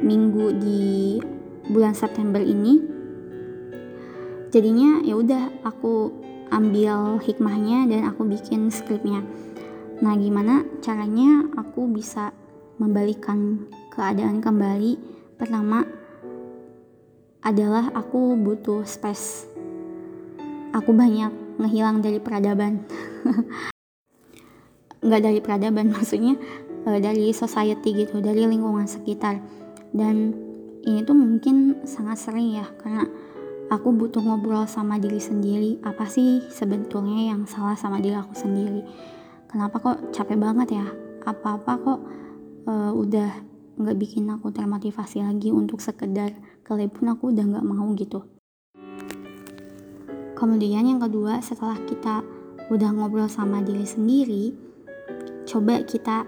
minggu 0.00 0.56
di 0.56 1.20
bulan 1.68 1.92
September 1.92 2.40
ini. 2.40 2.80
Jadinya 4.48 5.04
ya 5.04 5.20
udah 5.20 5.66
aku 5.66 6.14
ambil 6.48 7.20
hikmahnya 7.20 7.90
dan 7.90 8.08
aku 8.08 8.24
bikin 8.24 8.70
skripnya. 8.70 9.20
Nah 10.00 10.14
gimana 10.16 10.64
caranya 10.80 11.44
aku 11.58 11.90
bisa 11.92 12.32
membalikan 12.80 13.68
keadaan 13.92 14.40
kembali? 14.40 14.96
Pertama 15.36 15.84
adalah 17.44 17.92
aku 17.92 18.38
butuh 18.40 18.86
space. 18.88 19.44
Aku 20.72 20.96
banyak 20.96 21.43
ngehilang 21.60 22.00
dari 22.02 22.18
peradaban. 22.18 22.82
Nggak 25.04 25.22
dari 25.22 25.40
peradaban 25.44 25.90
maksudnya 25.94 26.34
uh, 26.88 26.98
dari 26.98 27.30
society 27.30 28.04
gitu 28.04 28.18
dari 28.20 28.46
lingkungan 28.48 28.88
sekitar. 28.88 29.38
Dan 29.94 30.34
ini 30.84 31.00
tuh 31.06 31.16
mungkin 31.16 31.86
sangat 31.88 32.20
sering 32.20 32.58
ya 32.58 32.66
karena 32.82 33.08
aku 33.72 33.94
butuh 33.94 34.20
ngobrol 34.20 34.66
sama 34.66 34.98
diri 34.98 35.22
sendiri. 35.22 35.80
Apa 35.86 36.10
sih 36.10 36.44
sebetulnya 36.50 37.32
yang 37.32 37.46
salah 37.46 37.78
sama 37.78 38.02
diri 38.02 38.16
aku 38.18 38.34
sendiri? 38.36 38.82
Kenapa 39.48 39.78
kok 39.78 40.10
capek 40.10 40.36
banget 40.40 40.76
ya? 40.76 40.86
Apa-apa 41.24 41.72
kok 41.80 42.00
uh, 42.68 42.92
udah 42.92 43.30
nggak 43.74 43.96
bikin 43.98 44.30
aku 44.30 44.54
termotivasi 44.54 45.22
lagi 45.26 45.50
untuk 45.50 45.82
sekedar 45.82 46.30
pun 46.64 47.06
aku 47.12 47.34
udah 47.34 47.44
nggak 47.44 47.66
mau 47.66 47.90
gitu 47.92 48.33
kemudian 50.34 50.86
yang 50.86 51.00
kedua 51.00 51.40
setelah 51.40 51.78
kita 51.86 52.22
udah 52.70 52.90
ngobrol 52.94 53.30
sama 53.30 53.62
diri 53.62 53.86
sendiri 53.86 54.44
coba 55.46 55.82
kita 55.86 56.26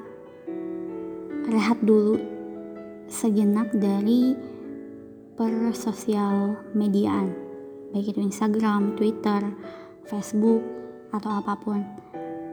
rehat 1.46 1.78
dulu 1.82 2.18
sejenak 3.06 3.70
dari 3.74 4.34
persosial 5.38 6.58
mediaan 6.74 7.46
baik 7.96 8.12
itu 8.12 8.20
Instagram, 8.20 8.92
Twitter, 8.98 9.40
Facebook 10.04 10.62
atau 11.14 11.30
apa 11.32 11.54
pun. 11.56 11.80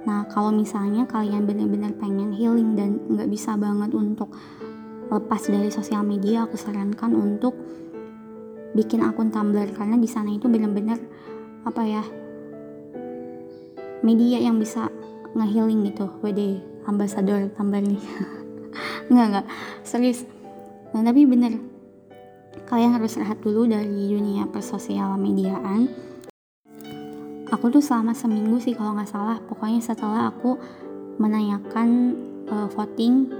Nah 0.07 0.23
kalau 0.31 0.55
misalnya 0.55 1.03
kalian 1.03 1.43
benar-benar 1.43 1.95
pengen 1.99 2.31
healing 2.31 2.79
dan 2.79 3.03
nggak 3.11 3.27
bisa 3.27 3.59
banget 3.59 3.91
untuk 3.91 4.31
lepas 5.11 5.43
dari 5.51 5.67
sosial 5.67 6.07
media, 6.07 6.47
aku 6.47 6.55
sarankan 6.55 7.11
untuk 7.11 7.59
bikin 8.73 9.05
akun 9.05 9.29
Tumblr 9.29 9.69
karena 9.75 9.99
di 9.99 10.09
sana 10.09 10.33
itu 10.33 10.49
benar-benar 10.49 10.97
apa 11.63 11.81
ya 11.87 12.03
media 14.03 14.37
yang 14.37 14.59
bisa 14.59 14.91
ngehealing 15.33 15.87
gitu. 15.89 16.11
WD 16.21 16.59
ambasador 16.85 17.49
Tumblr 17.55 17.81
nih. 17.81 18.03
nggak 19.11 19.27
nggak. 19.31 19.45
Serius. 19.87 20.27
Nah 20.91 21.01
tapi 21.01 21.23
bener. 21.23 21.57
Kalian 22.67 22.95
harus 22.95 23.17
rehat 23.17 23.41
dulu 23.41 23.65
dari 23.65 24.11
dunia 24.11 24.45
persosial 24.51 25.15
mediaan. 25.17 25.89
Aku 27.49 27.69
tuh 27.69 27.81
selama 27.81 28.11
seminggu 28.11 28.59
sih 28.59 28.75
kalau 28.75 28.93
nggak 28.93 29.09
salah. 29.09 29.39
Pokoknya 29.47 29.79
setelah 29.79 30.29
aku 30.29 30.59
menanyakan 31.17 32.17
uh, 32.51 32.67
voting 32.75 33.31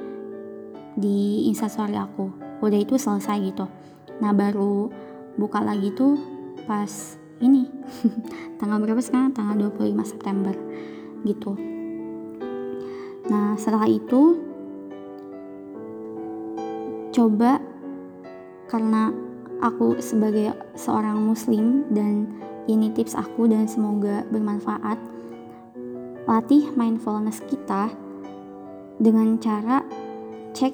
di 0.96 1.50
instastory 1.52 2.00
aku. 2.00 2.32
Udah 2.64 2.80
itu 2.80 2.96
selesai 2.96 3.38
gitu. 3.44 3.68
Nah 4.22 4.32
baru 4.32 4.88
buka 5.36 5.66
lagi 5.66 5.92
tuh 5.98 6.16
pas 6.70 7.18
ini 7.42 7.70
tanggal 8.60 8.78
berapa 8.84 9.02
sekarang? 9.02 9.34
Tanggal 9.34 9.72
25 9.74 10.04
September 10.06 10.56
gitu. 11.24 11.56
Nah 13.32 13.56
setelah 13.56 13.88
itu 13.88 14.38
coba 17.14 17.62
karena 18.68 19.14
aku 19.62 20.02
sebagai 20.02 20.52
seorang 20.74 21.22
muslim 21.22 21.88
dan 21.94 22.28
ini 22.66 22.92
tips 22.92 23.16
aku 23.16 23.46
dan 23.46 23.70
semoga 23.70 24.26
bermanfaat 24.34 24.98
latih 26.26 26.72
mindfulness 26.74 27.44
kita 27.46 27.92
dengan 28.98 29.38
cara 29.38 29.84
cek 30.56 30.74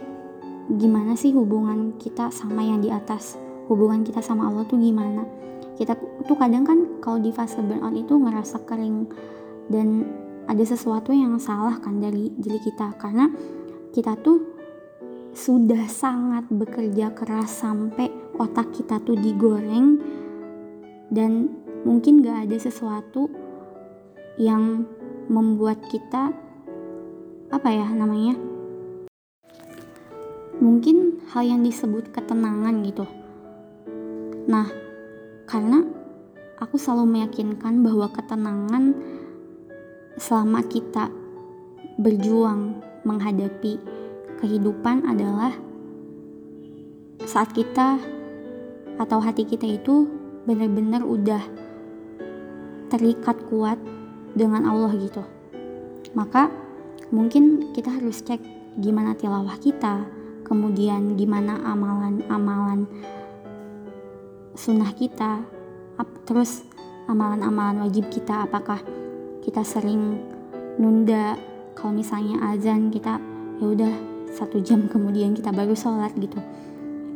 gimana 0.80 1.18
sih 1.18 1.34
hubungan 1.34 1.98
kita 1.98 2.30
sama 2.30 2.62
yang 2.62 2.80
di 2.80 2.94
atas 2.94 3.36
hubungan 3.66 4.06
kita 4.06 4.22
sama 4.22 4.50
Allah 4.50 4.66
tuh 4.70 4.78
gimana 4.78 5.26
kita 5.80 5.96
tuh 6.28 6.36
kadang 6.36 6.68
kan 6.68 7.00
kalau 7.00 7.24
di 7.24 7.32
fase 7.32 7.64
burnout 7.64 7.96
itu 7.96 8.20
ngerasa 8.20 8.68
kering 8.68 9.08
dan 9.72 10.04
ada 10.44 10.66
sesuatu 10.68 11.16
yang 11.16 11.40
salah 11.40 11.80
kan 11.80 12.04
dari 12.04 12.36
diri 12.36 12.60
kita. 12.60 13.00
Karena 13.00 13.32
kita 13.96 14.20
tuh 14.20 14.44
sudah 15.32 15.88
sangat 15.88 16.52
bekerja 16.52 17.16
keras 17.16 17.64
sampai 17.64 18.12
otak 18.36 18.76
kita 18.76 19.00
tuh 19.00 19.16
digoreng 19.16 20.04
dan 21.08 21.48
mungkin 21.88 22.20
gak 22.20 22.50
ada 22.50 22.58
sesuatu 22.60 23.32
yang 24.36 24.84
membuat 25.32 25.80
kita 25.88 26.36
apa 27.50 27.70
ya 27.72 27.88
namanya 27.94 28.36
mungkin 30.60 31.24
hal 31.32 31.46
yang 31.46 31.62
disebut 31.64 32.12
ketenangan 32.12 32.84
gitu. 32.84 33.06
Nah 34.50 34.79
karena 35.50 35.82
aku 36.62 36.78
selalu 36.78 37.18
meyakinkan 37.18 37.82
bahwa 37.82 38.06
ketenangan 38.14 38.94
selama 40.22 40.62
kita 40.70 41.10
berjuang 41.98 42.78
menghadapi 43.02 43.82
kehidupan 44.38 45.10
adalah 45.10 45.58
saat 47.26 47.50
kita 47.50 47.98
atau 49.02 49.18
hati 49.18 49.50
kita 49.50 49.66
itu 49.66 50.06
benar-benar 50.46 51.02
udah 51.02 51.42
terikat 52.94 53.42
kuat 53.50 53.82
dengan 54.38 54.70
Allah 54.70 54.94
gitu. 55.02 55.26
Maka 56.14 56.54
mungkin 57.10 57.74
kita 57.74 57.90
harus 57.90 58.22
cek 58.22 58.40
gimana 58.78 59.18
tilawah 59.18 59.58
kita, 59.58 60.06
kemudian 60.46 61.18
gimana 61.18 61.58
amalan-amalan 61.66 62.86
sunnah 64.56 64.94
kita, 64.94 65.44
terus 66.26 66.64
amalan-amalan 67.10 67.90
wajib 67.90 68.08
kita 68.14 68.46
apakah 68.46 68.82
kita 69.42 69.66
sering 69.66 70.22
nunda? 70.78 71.36
Kalau 71.74 71.96
misalnya 71.96 72.44
azan 72.52 72.92
kita 72.92 73.18
ya 73.60 73.66
udah 73.66 73.94
satu 74.36 74.60
jam 74.62 74.86
kemudian 74.92 75.34
kita 75.34 75.50
baru 75.50 75.74
sholat 75.74 76.12
gitu. 76.20 76.38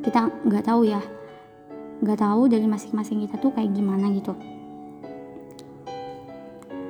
Kita 0.01 0.31
nggak 0.43 0.65
tahu 0.65 0.87
ya 0.87 1.03
nggak 2.03 2.19
tahu 2.19 2.51
dari 2.51 2.67
masing-masing 2.67 3.23
kita 3.23 3.39
tuh 3.39 3.51
kayak 3.55 3.71
gimana 3.71 4.11
gitu. 4.11 4.35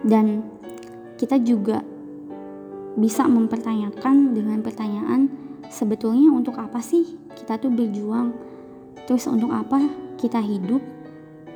Dan 0.03 0.41
kita 1.17 1.37
juga 1.39 1.81
bisa 2.93 3.25
mempertanyakan 3.25 4.37
dengan 4.37 4.61
pertanyaan 4.61 5.29
sebetulnya 5.69 6.29
untuk 6.29 6.57
apa 6.61 6.81
sih 6.81 7.17
kita 7.33 7.57
tuh 7.57 7.73
berjuang? 7.73 8.33
Terus 9.09 9.25
untuk 9.29 9.49
apa 9.49 10.02
kita 10.23 10.39
hidup 10.39 10.79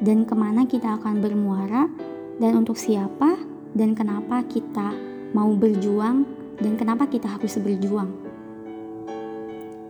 dan 0.03 0.27
ke 0.27 0.35
mana 0.35 0.67
kita 0.67 0.99
akan 0.99 1.23
bermuara 1.23 1.87
dan 2.35 2.59
untuk 2.59 2.75
siapa 2.75 3.39
dan 3.71 3.95
kenapa 3.95 4.43
kita 4.43 4.91
mau 5.31 5.55
berjuang 5.55 6.27
dan 6.59 6.75
kenapa 6.75 7.07
kita 7.07 7.31
harus 7.31 7.55
berjuang 7.63 8.11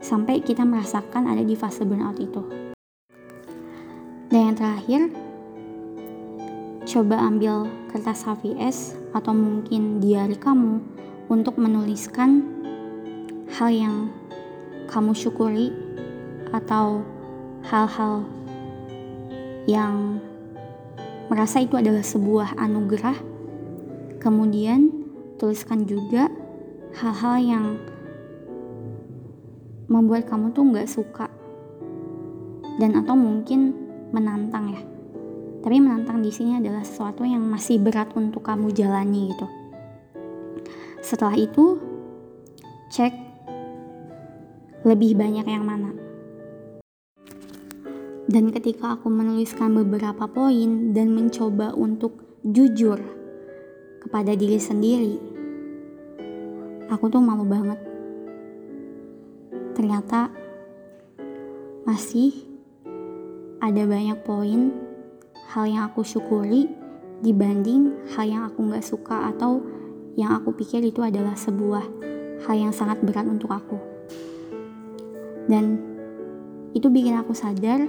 sampai 0.08 0.40
kita 0.46 0.62
merasakan 0.62 1.26
ada 1.26 1.42
di 1.42 1.58
fase 1.58 1.82
burnout 1.84 2.16
itu. 2.22 2.40
Dan 4.32 4.54
yang 4.54 4.56
terakhir, 4.56 5.02
coba 6.88 7.20
ambil 7.28 7.68
kertas 7.92 8.24
HVS 8.24 8.96
atau 9.12 9.36
mungkin 9.36 10.00
diary 10.00 10.40
kamu 10.40 10.80
untuk 11.28 11.60
menuliskan 11.60 12.44
hal 13.60 13.68
yang 13.68 13.96
kamu 14.88 15.12
syukuri 15.12 15.76
atau 16.56 17.04
hal-hal 17.68 18.24
yang 19.68 20.24
merasa 21.28 21.60
itu 21.60 21.76
adalah 21.76 22.02
sebuah 22.02 22.56
anugerah. 22.56 23.20
Kemudian 24.18 24.90
tuliskan 25.36 25.84
juga 25.84 26.32
hal-hal 26.98 27.36
yang 27.44 27.66
membuat 29.92 30.26
kamu 30.26 30.56
tuh 30.56 30.64
nggak 30.72 30.90
suka 30.90 31.28
dan 32.80 32.96
atau 32.96 33.14
mungkin 33.14 33.76
menantang 34.16 34.72
ya. 34.72 34.82
Tapi 35.62 35.84
menantang 35.84 36.24
di 36.24 36.32
sini 36.32 36.56
adalah 36.58 36.88
sesuatu 36.88 37.28
yang 37.28 37.44
masih 37.44 37.76
berat 37.84 38.08
untuk 38.16 38.48
kamu 38.48 38.72
jalani 38.72 39.36
gitu. 39.36 39.48
Setelah 41.04 41.36
itu 41.36 41.76
cek 42.88 43.14
lebih 44.88 45.20
banyak 45.20 45.44
yang 45.44 45.68
mana 45.68 46.07
Dan 48.28 48.52
ketika 48.52 49.00
aku 49.00 49.08
menuliskan 49.08 49.72
beberapa 49.72 50.28
poin 50.28 50.92
dan 50.92 51.16
mencoba 51.16 51.72
untuk 51.72 52.44
jujur 52.44 53.00
kepada 54.04 54.36
diri 54.36 54.60
sendiri, 54.60 55.16
aku 56.92 57.08
tuh 57.08 57.24
malu 57.24 57.48
banget. 57.48 57.80
Ternyata 59.80 60.28
masih 61.88 62.36
ada 63.64 63.88
banyak 63.88 64.20
poin 64.28 64.76
hal 65.56 65.64
yang 65.72 65.88
aku 65.88 66.04
syukuri 66.04 66.68
dibanding 67.24 67.96
hal 68.12 68.28
yang 68.28 68.44
aku 68.44 68.60
nggak 68.60 68.84
suka 68.84 69.32
atau 69.32 69.64
yang 70.20 70.36
aku 70.36 70.52
pikir 70.52 70.84
itu 70.84 71.00
adalah 71.00 71.40
sebuah 71.40 71.86
hal 72.44 72.56
yang 72.60 72.76
sangat 72.76 73.00
berat 73.00 73.24
untuk 73.24 73.56
aku. 73.56 73.80
Dan 75.48 75.80
itu 76.76 76.92
bikin 76.92 77.16
aku 77.16 77.32
sadar 77.32 77.88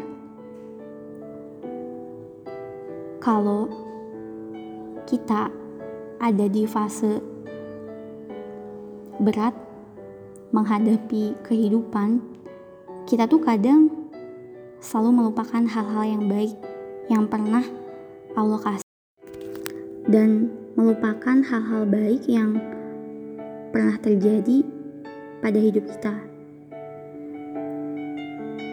kalau 3.28 3.68
kita 5.04 5.52
ada 6.16 6.48
di 6.48 6.64
fase 6.64 7.20
berat 9.20 9.52
menghadapi 10.48 11.36
kehidupan, 11.44 12.24
kita 13.04 13.28
tuh 13.28 13.44
kadang 13.44 13.92
selalu 14.80 15.20
melupakan 15.20 15.60
hal-hal 15.60 16.04
yang 16.08 16.24
baik 16.24 16.56
yang 17.12 17.28
pernah 17.28 17.60
Allah 18.32 18.64
kasih 18.64 18.88
dan 20.08 20.48
melupakan 20.72 21.44
hal-hal 21.44 21.84
baik 21.84 22.24
yang 22.24 22.56
pernah 23.76 24.00
terjadi 24.00 24.64
pada 25.44 25.60
hidup 25.60 25.84
kita. 25.84 26.16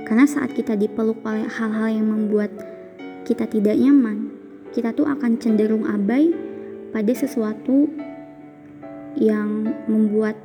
Karena 0.08 0.24
saat 0.24 0.56
kita 0.56 0.80
dipeluk 0.80 1.20
oleh 1.28 1.44
hal-hal 1.44 1.92
yang 1.92 2.08
membuat 2.08 2.56
kita 3.28 3.52
tidak 3.52 3.76
nyaman, 3.76 4.35
kita 4.76 4.92
tuh 4.92 5.08
akan 5.08 5.40
cenderung 5.40 5.88
abai 5.88 6.36
pada 6.92 7.16
sesuatu 7.16 7.88
yang 9.16 9.72
membuat 9.88 10.36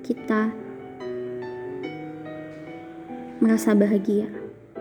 kita 0.00 0.48
merasa 3.44 3.76
bahagia. 3.76 4.32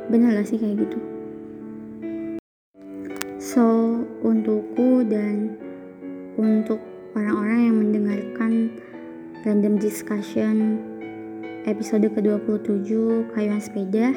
Benar 0.07 0.39
gak 0.39 0.47
sih 0.47 0.55
kayak 0.55 0.87
gitu? 0.87 0.99
So, 3.35 3.67
untukku 4.23 5.03
dan 5.03 5.59
untuk 6.39 6.79
orang-orang 7.19 7.59
yang 7.67 7.75
mendengarkan 7.83 8.51
random 9.43 9.75
discussion 9.75 10.79
episode 11.67 12.07
ke-27 12.15 12.87
kayuan 13.35 13.59
sepeda 13.59 14.15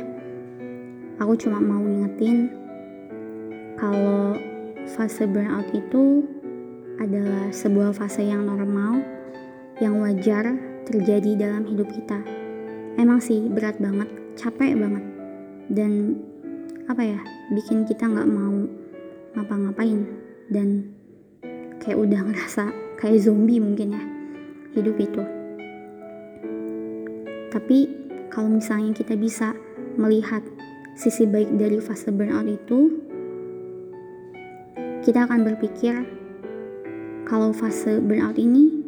aku 1.18 1.35
cuma 1.35 1.59
mau 1.59 1.83
ngingetin 1.83 2.51
kalau 3.79 4.38
fase 4.90 5.24
burnout 5.30 5.70
itu 5.74 6.26
adalah 6.98 7.50
sebuah 7.54 7.94
fase 7.94 8.26
yang 8.26 8.46
normal 8.46 9.02
yang 9.80 9.98
wajar 9.98 10.54
terjadi 10.86 11.38
dalam 11.48 11.66
hidup 11.66 11.88
kita. 11.90 12.22
Emang 12.98 13.22
sih 13.22 13.48
berat 13.48 13.78
banget 13.80 14.10
capek 14.36 14.76
banget 14.76 15.04
dan 15.72 16.18
apa 16.90 17.02
ya 17.02 17.20
bikin 17.54 17.86
kita 17.86 18.04
nggak 18.04 18.28
mau 18.28 18.66
ngapa-ngapain 19.38 20.04
dan 20.52 20.92
kayak 21.80 21.98
udah 21.98 22.20
ngerasa 22.28 22.70
kayak 23.00 23.22
zombie 23.22 23.62
mungkin 23.62 23.96
ya 23.96 24.02
hidup 24.76 24.96
itu. 25.00 25.22
Tapi 27.52 27.78
kalau 28.32 28.48
misalnya 28.48 28.96
kita 28.96 29.12
bisa 29.12 29.52
melihat 30.00 30.40
sisi 30.96 31.28
baik 31.28 31.52
dari 31.60 31.76
fase 31.84 32.08
burnout 32.08 32.48
itu, 32.48 33.12
kita 35.02 35.26
akan 35.26 35.42
berpikir 35.42 36.06
kalau 37.26 37.50
fase 37.50 37.98
burnout 37.98 38.38
ini 38.38 38.86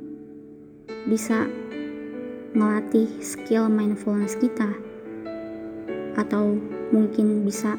bisa 1.11 1.51
melatih 2.55 3.11
skill 3.19 3.67
mindfulness 3.67 4.39
kita 4.39 4.71
atau 6.15 6.55
mungkin 6.95 7.43
bisa 7.43 7.75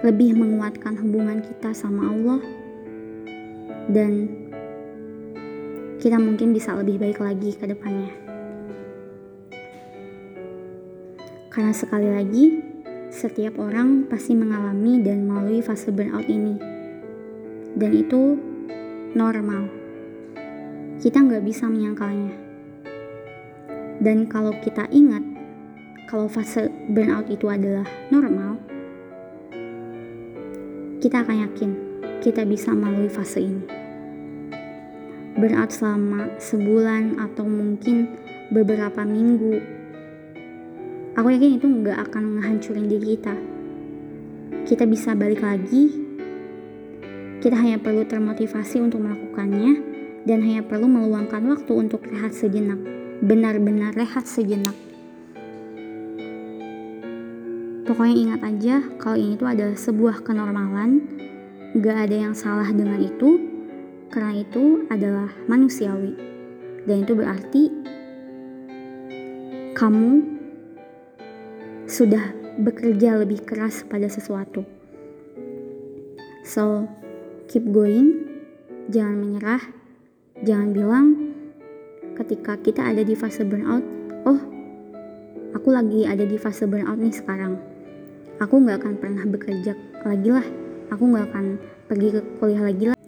lebih 0.00 0.40
menguatkan 0.40 0.96
hubungan 0.96 1.44
kita 1.44 1.76
sama 1.76 2.08
Allah 2.08 2.40
dan 3.92 4.32
kita 6.00 6.16
mungkin 6.16 6.56
bisa 6.56 6.72
lebih 6.80 6.96
baik 6.96 7.20
lagi 7.20 7.52
ke 7.52 7.68
depannya. 7.68 8.08
Karena 11.52 11.74
sekali 11.76 12.08
lagi, 12.08 12.44
setiap 13.12 13.60
orang 13.60 14.08
pasti 14.08 14.32
mengalami 14.32 15.02
dan 15.04 15.28
melalui 15.28 15.60
fase 15.60 15.92
burnout 15.92 16.24
ini. 16.24 16.77
Dan 17.78 17.94
itu 17.94 18.34
normal. 19.14 19.70
Kita 20.98 21.22
nggak 21.22 21.46
bisa 21.46 21.70
menyangkalnya. 21.70 22.34
Dan 24.02 24.26
kalau 24.26 24.50
kita 24.58 24.90
ingat, 24.90 25.22
kalau 26.10 26.26
fase 26.26 26.66
burnout 26.90 27.30
itu 27.30 27.46
adalah 27.46 27.86
normal, 28.10 28.58
kita 30.98 31.22
akan 31.22 31.46
yakin 31.46 31.70
kita 32.18 32.42
bisa 32.42 32.74
melalui 32.74 33.06
fase 33.06 33.46
ini. 33.46 33.62
Burnout 35.38 35.70
selama 35.70 36.34
sebulan 36.42 37.14
atau 37.22 37.46
mungkin 37.46 38.10
beberapa 38.50 39.06
minggu 39.06 39.78
Aku 41.18 41.34
yakin 41.34 41.58
itu 41.58 41.66
nggak 41.66 41.98
akan 41.98 42.38
menghancurin 42.38 42.86
diri 42.86 43.18
kita. 43.18 43.34
Kita 44.62 44.86
bisa 44.86 45.18
balik 45.18 45.42
lagi. 45.42 46.07
Kita 47.38 47.54
hanya 47.54 47.78
perlu 47.78 48.02
termotivasi 48.02 48.82
untuk 48.82 48.98
melakukannya 49.06 49.78
dan 50.26 50.42
hanya 50.42 50.66
perlu 50.66 50.90
meluangkan 50.90 51.46
waktu 51.54 51.70
untuk 51.70 52.02
rehat 52.10 52.34
sejenak. 52.34 52.82
Benar-benar 53.22 53.94
rehat 53.94 54.26
sejenak. 54.26 54.74
Pokoknya 57.86 58.16
ingat 58.18 58.40
aja 58.42 58.74
kalau 58.98 59.16
ini 59.16 59.38
tuh 59.38 59.48
adalah 59.48 59.78
sebuah 59.78 60.26
kenormalan. 60.26 60.90
Gak 61.78 62.10
ada 62.10 62.16
yang 62.26 62.34
salah 62.34 62.68
dengan 62.74 63.00
itu, 63.00 63.38
karena 64.10 64.42
itu 64.42 64.88
adalah 64.90 65.30
manusiawi. 65.46 66.18
Dan 66.84 67.06
itu 67.06 67.12
berarti 67.14 67.62
kamu 69.78 70.12
sudah 71.86 72.34
bekerja 72.58 73.22
lebih 73.22 73.46
keras 73.46 73.86
pada 73.86 74.10
sesuatu. 74.10 74.66
So, 76.42 76.88
keep 77.48 77.64
going, 77.72 78.28
jangan 78.92 79.16
menyerah, 79.16 79.64
jangan 80.44 80.68
bilang 80.76 81.06
ketika 82.20 82.60
kita 82.60 82.84
ada 82.84 83.00
di 83.00 83.16
fase 83.16 83.40
burnout, 83.40 83.80
oh, 84.28 84.36
aku 85.56 85.72
lagi 85.72 86.04
ada 86.04 86.28
di 86.28 86.36
fase 86.36 86.68
burnout 86.68 87.00
nih 87.00 87.16
sekarang. 87.16 87.56
Aku 88.38 88.60
nggak 88.60 88.84
akan 88.84 88.94
pernah 89.00 89.24
bekerja 89.24 89.72
lagi 90.04 90.28
lah, 90.28 90.44
aku 90.92 91.02
nggak 91.08 91.26
akan 91.32 91.44
pergi 91.88 92.08
ke 92.14 92.20
kuliah 92.36 92.62
lagi 92.68 92.84
lah. 92.92 92.98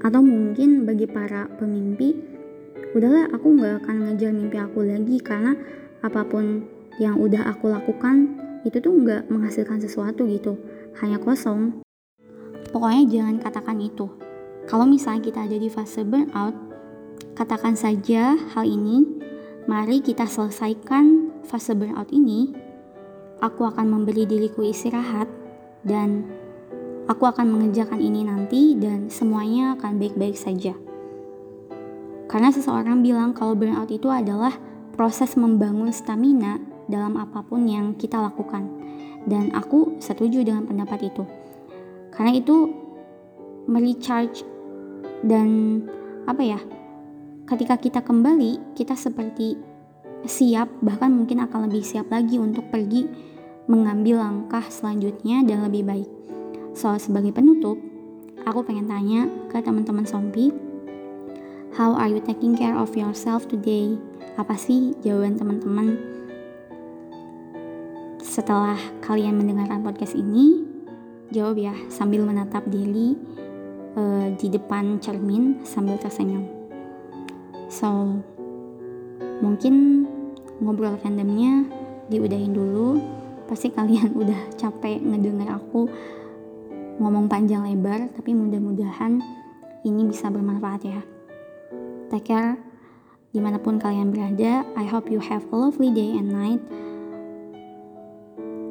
Atau 0.00 0.24
mungkin 0.24 0.88
bagi 0.88 1.04
para 1.04 1.44
pemimpi, 1.60 2.16
udahlah 2.96 3.28
aku 3.28 3.60
nggak 3.60 3.84
akan 3.84 3.96
ngejar 4.08 4.32
mimpi 4.32 4.56
aku 4.56 4.88
lagi 4.88 5.20
karena 5.20 5.52
apa 6.00 6.24
pun 6.24 6.64
yang 6.96 7.20
udah 7.20 7.44
aku 7.52 7.68
lakukan 7.68 8.40
itu 8.64 8.80
tuh 8.80 8.96
nggak 8.96 9.28
menghasilkan 9.28 9.78
sesuatu 9.84 10.24
gitu 10.24 10.56
hanya 11.04 11.20
kosong 11.20 11.85
pokoknya 12.76 13.08
jangan 13.08 13.40
katakan 13.40 13.80
itu 13.80 14.04
kalau 14.68 14.84
misalnya 14.84 15.24
kita 15.24 15.48
ada 15.48 15.56
di 15.56 15.72
fase 15.72 16.04
burnout 16.04 16.52
katakan 17.32 17.72
saja 17.72 18.36
hal 18.52 18.68
ini 18.68 19.08
mari 19.64 20.04
kita 20.04 20.28
selesaikan 20.28 21.32
fase 21.48 21.72
burnout 21.72 22.12
ini 22.12 22.52
aku 23.40 23.64
akan 23.64 23.88
memberi 23.88 24.28
diriku 24.28 24.60
istirahat 24.60 25.24
dan 25.88 26.28
aku 27.08 27.24
akan 27.24 27.48
mengerjakan 27.48 27.96
ini 27.96 28.28
nanti 28.28 28.76
dan 28.76 29.08
semuanya 29.08 29.72
akan 29.80 29.96
baik-baik 29.96 30.36
saja 30.36 30.76
karena 32.28 32.52
seseorang 32.52 33.00
bilang 33.00 33.32
kalau 33.32 33.56
burnout 33.56 33.88
itu 33.88 34.12
adalah 34.12 34.52
proses 34.92 35.32
membangun 35.40 35.88
stamina 35.96 36.60
dalam 36.92 37.16
apa 37.16 37.40
pun 37.40 37.64
yang 37.64 37.94
kita 37.94 38.18
lakukan. 38.18 38.66
Dan 39.26 39.50
aku 39.54 39.98
setuju 39.98 40.42
dengan 40.42 40.66
pendapat 40.66 41.10
itu. 41.10 41.22
Karena 42.16 42.32
itu 42.32 42.72
merecharge 43.68 44.42
dan 45.20 45.80
apa 46.24 46.42
ya? 46.42 46.60
Ketika 47.46 47.78
kita 47.78 48.00
kembali, 48.02 48.74
kita 48.74 48.98
seperti 48.98 49.54
siap 50.26 50.66
bahkan 50.82 51.14
mungkin 51.14 51.44
akan 51.44 51.70
lebih 51.70 51.86
siap 51.86 52.10
lagi 52.10 52.40
untuk 52.42 52.66
pergi 52.72 53.06
mengambil 53.70 54.18
langkah 54.18 54.64
selanjutnya 54.66 55.46
dan 55.46 55.62
lebih 55.62 55.86
baik. 55.86 56.10
So, 56.74 56.90
sebagai 56.98 57.30
penutup, 57.30 57.78
aku 58.42 58.66
pengen 58.66 58.90
tanya 58.90 59.30
ke 59.46 59.62
teman-teman 59.62 60.08
Sompi, 60.08 60.50
how 61.78 61.94
are 61.94 62.10
you 62.10 62.18
taking 62.18 62.58
care 62.58 62.74
of 62.74 62.90
yourself 62.98 63.46
today? 63.46 63.94
Apa 64.34 64.58
sih 64.58 64.98
jawaban 65.06 65.38
teman-teman? 65.38 66.16
setelah 68.36 68.76
kalian 69.00 69.40
mendengarkan 69.40 69.80
podcast 69.80 70.12
ini, 70.12 70.60
jawab 71.30 71.58
ya 71.58 71.74
sambil 71.90 72.22
menatap 72.22 72.62
diri 72.70 73.18
uh, 73.98 74.30
di 74.36 74.46
depan 74.52 75.02
cermin 75.02 75.64
sambil 75.66 75.98
tersenyum. 75.98 76.46
So, 77.66 78.22
mungkin 79.42 80.06
ngobrol 80.62 81.00
randomnya 81.02 81.66
diudahin 82.06 82.54
dulu. 82.54 83.02
Pasti 83.46 83.70
kalian 83.70 84.14
udah 84.22 84.54
capek 84.54 85.02
ngedenger 85.02 85.50
aku 85.50 85.90
ngomong 86.96 87.28
panjang 87.28 87.66
lebar, 87.66 88.08
tapi 88.14 88.32
mudah-mudahan 88.32 89.20
ini 89.84 90.02
bisa 90.08 90.32
bermanfaat 90.32 90.82
ya. 90.86 91.00
Take 92.08 92.30
care 92.30 92.56
di 93.34 93.42
mana 93.42 93.60
pun 93.60 93.76
kalian 93.76 94.14
berada. 94.14 94.64
I 94.78 94.86
hope 94.88 95.12
you 95.12 95.20
have 95.20 95.44
a 95.50 95.56
lovely 95.58 95.92
day 95.92 96.16
and 96.16 96.32
night. 96.32 96.62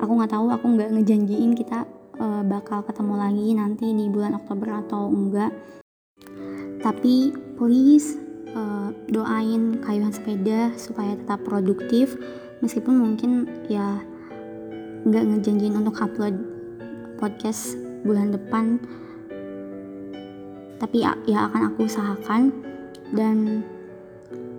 Aku 0.02 0.12
nggak 0.18 0.34
tahu, 0.34 0.50
aku 0.52 0.66
nggak 0.76 0.90
ngejanjiin 0.92 1.54
kita 1.56 1.88
uh, 2.20 2.44
bakal 2.44 2.84
ketemu 2.84 3.14
lagi 3.20 3.48
nanti 3.56 3.92
di 3.92 4.06
bulan 4.08 4.36
Oktober 4.40 4.84
atau 4.86 5.12
enggak. 5.12 5.52
Tapi 6.80 7.34
please 7.58 8.20
uh, 8.54 8.94
doain 9.10 9.82
kayuhan 9.84 10.14
sepeda 10.14 10.74
supaya 10.78 11.18
tetap 11.18 11.44
produktif. 11.44 12.16
Meskipun 12.64 12.96
mungkin 12.96 13.48
ya 13.68 14.00
nggak 15.06 15.24
ngejanjiin 15.24 15.76
untuk 15.76 16.00
upload 16.00 16.36
podcast 17.20 17.78
bulan 18.06 18.32
depan. 18.32 18.80
Tapi 20.76 20.98
ya, 21.02 21.16
ya 21.26 21.48
akan 21.52 21.74
aku 21.74 21.88
usahakan. 21.88 22.52
Dan 23.14 23.64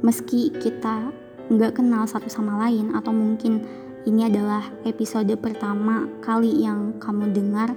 meski 0.01 0.55
kita 0.55 1.11
nggak 1.47 1.79
kenal 1.79 2.07
satu 2.11 2.27
sama 2.27 2.59
lain 2.67 2.95
atau 2.95 3.15
mungkin 3.15 3.63
ini 4.07 4.31
adalah 4.31 4.63
episode 4.87 5.35
pertama 5.43 6.07
kali 6.23 6.63
yang 6.63 6.95
kamu 7.03 7.35
dengar 7.35 7.75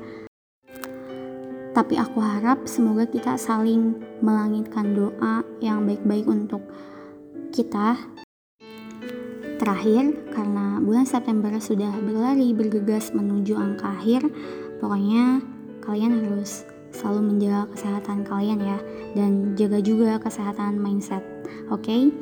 tapi 1.73 1.97
aku 1.97 2.21
harap 2.21 2.69
semoga 2.69 3.09
kita 3.09 3.33
saling 3.33 3.97
melangitkan 4.21 4.93
doa 4.93 5.41
yang 5.57 5.89
baik-baik 5.89 6.29
untuk 6.29 6.61
kita 7.49 7.97
terakhir 9.57 10.13
karena 10.29 10.77
bulan 10.77 11.09
September 11.09 11.49
sudah 11.57 11.91
berlari 11.97 12.53
bergegas 12.53 13.09
menuju 13.09 13.57
angka 13.57 13.89
akhir 13.89 14.21
pokoknya 14.77 15.41
kalian 15.81 16.13
harus 16.13 16.61
selalu 16.93 17.33
menjaga 17.33 17.73
kesehatan 17.73 18.21
kalian 18.21 18.61
ya 18.61 18.77
dan 19.17 19.57
jaga 19.57 19.81
juga 19.81 20.21
kesehatan 20.21 20.77
mindset 20.77 21.25
oke 21.73 21.81
okay? 21.81 22.13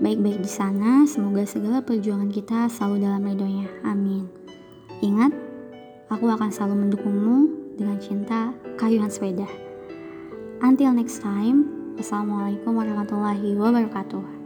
Baik-baik 0.00 0.40
di 0.40 0.50
sana. 0.50 1.04
Semoga 1.04 1.44
segala 1.44 1.84
perjuangan 1.84 2.32
kita 2.32 2.66
selalu 2.72 3.04
dalam 3.04 3.22
ridhonya. 3.22 3.68
Amin. 3.84 4.26
Ingat, 5.04 5.32
aku 6.08 6.26
akan 6.26 6.48
selalu 6.48 6.88
mendukungmu 6.88 7.36
dengan 7.76 8.00
cinta 8.00 8.56
kayuhan 8.80 9.12
sepeda. 9.12 9.46
Until 10.60 10.92
next 10.96 11.20
time, 11.20 11.80
Assalamualaikum 12.00 12.80
warahmatullahi 12.80 13.60
wabarakatuh. 13.60 14.39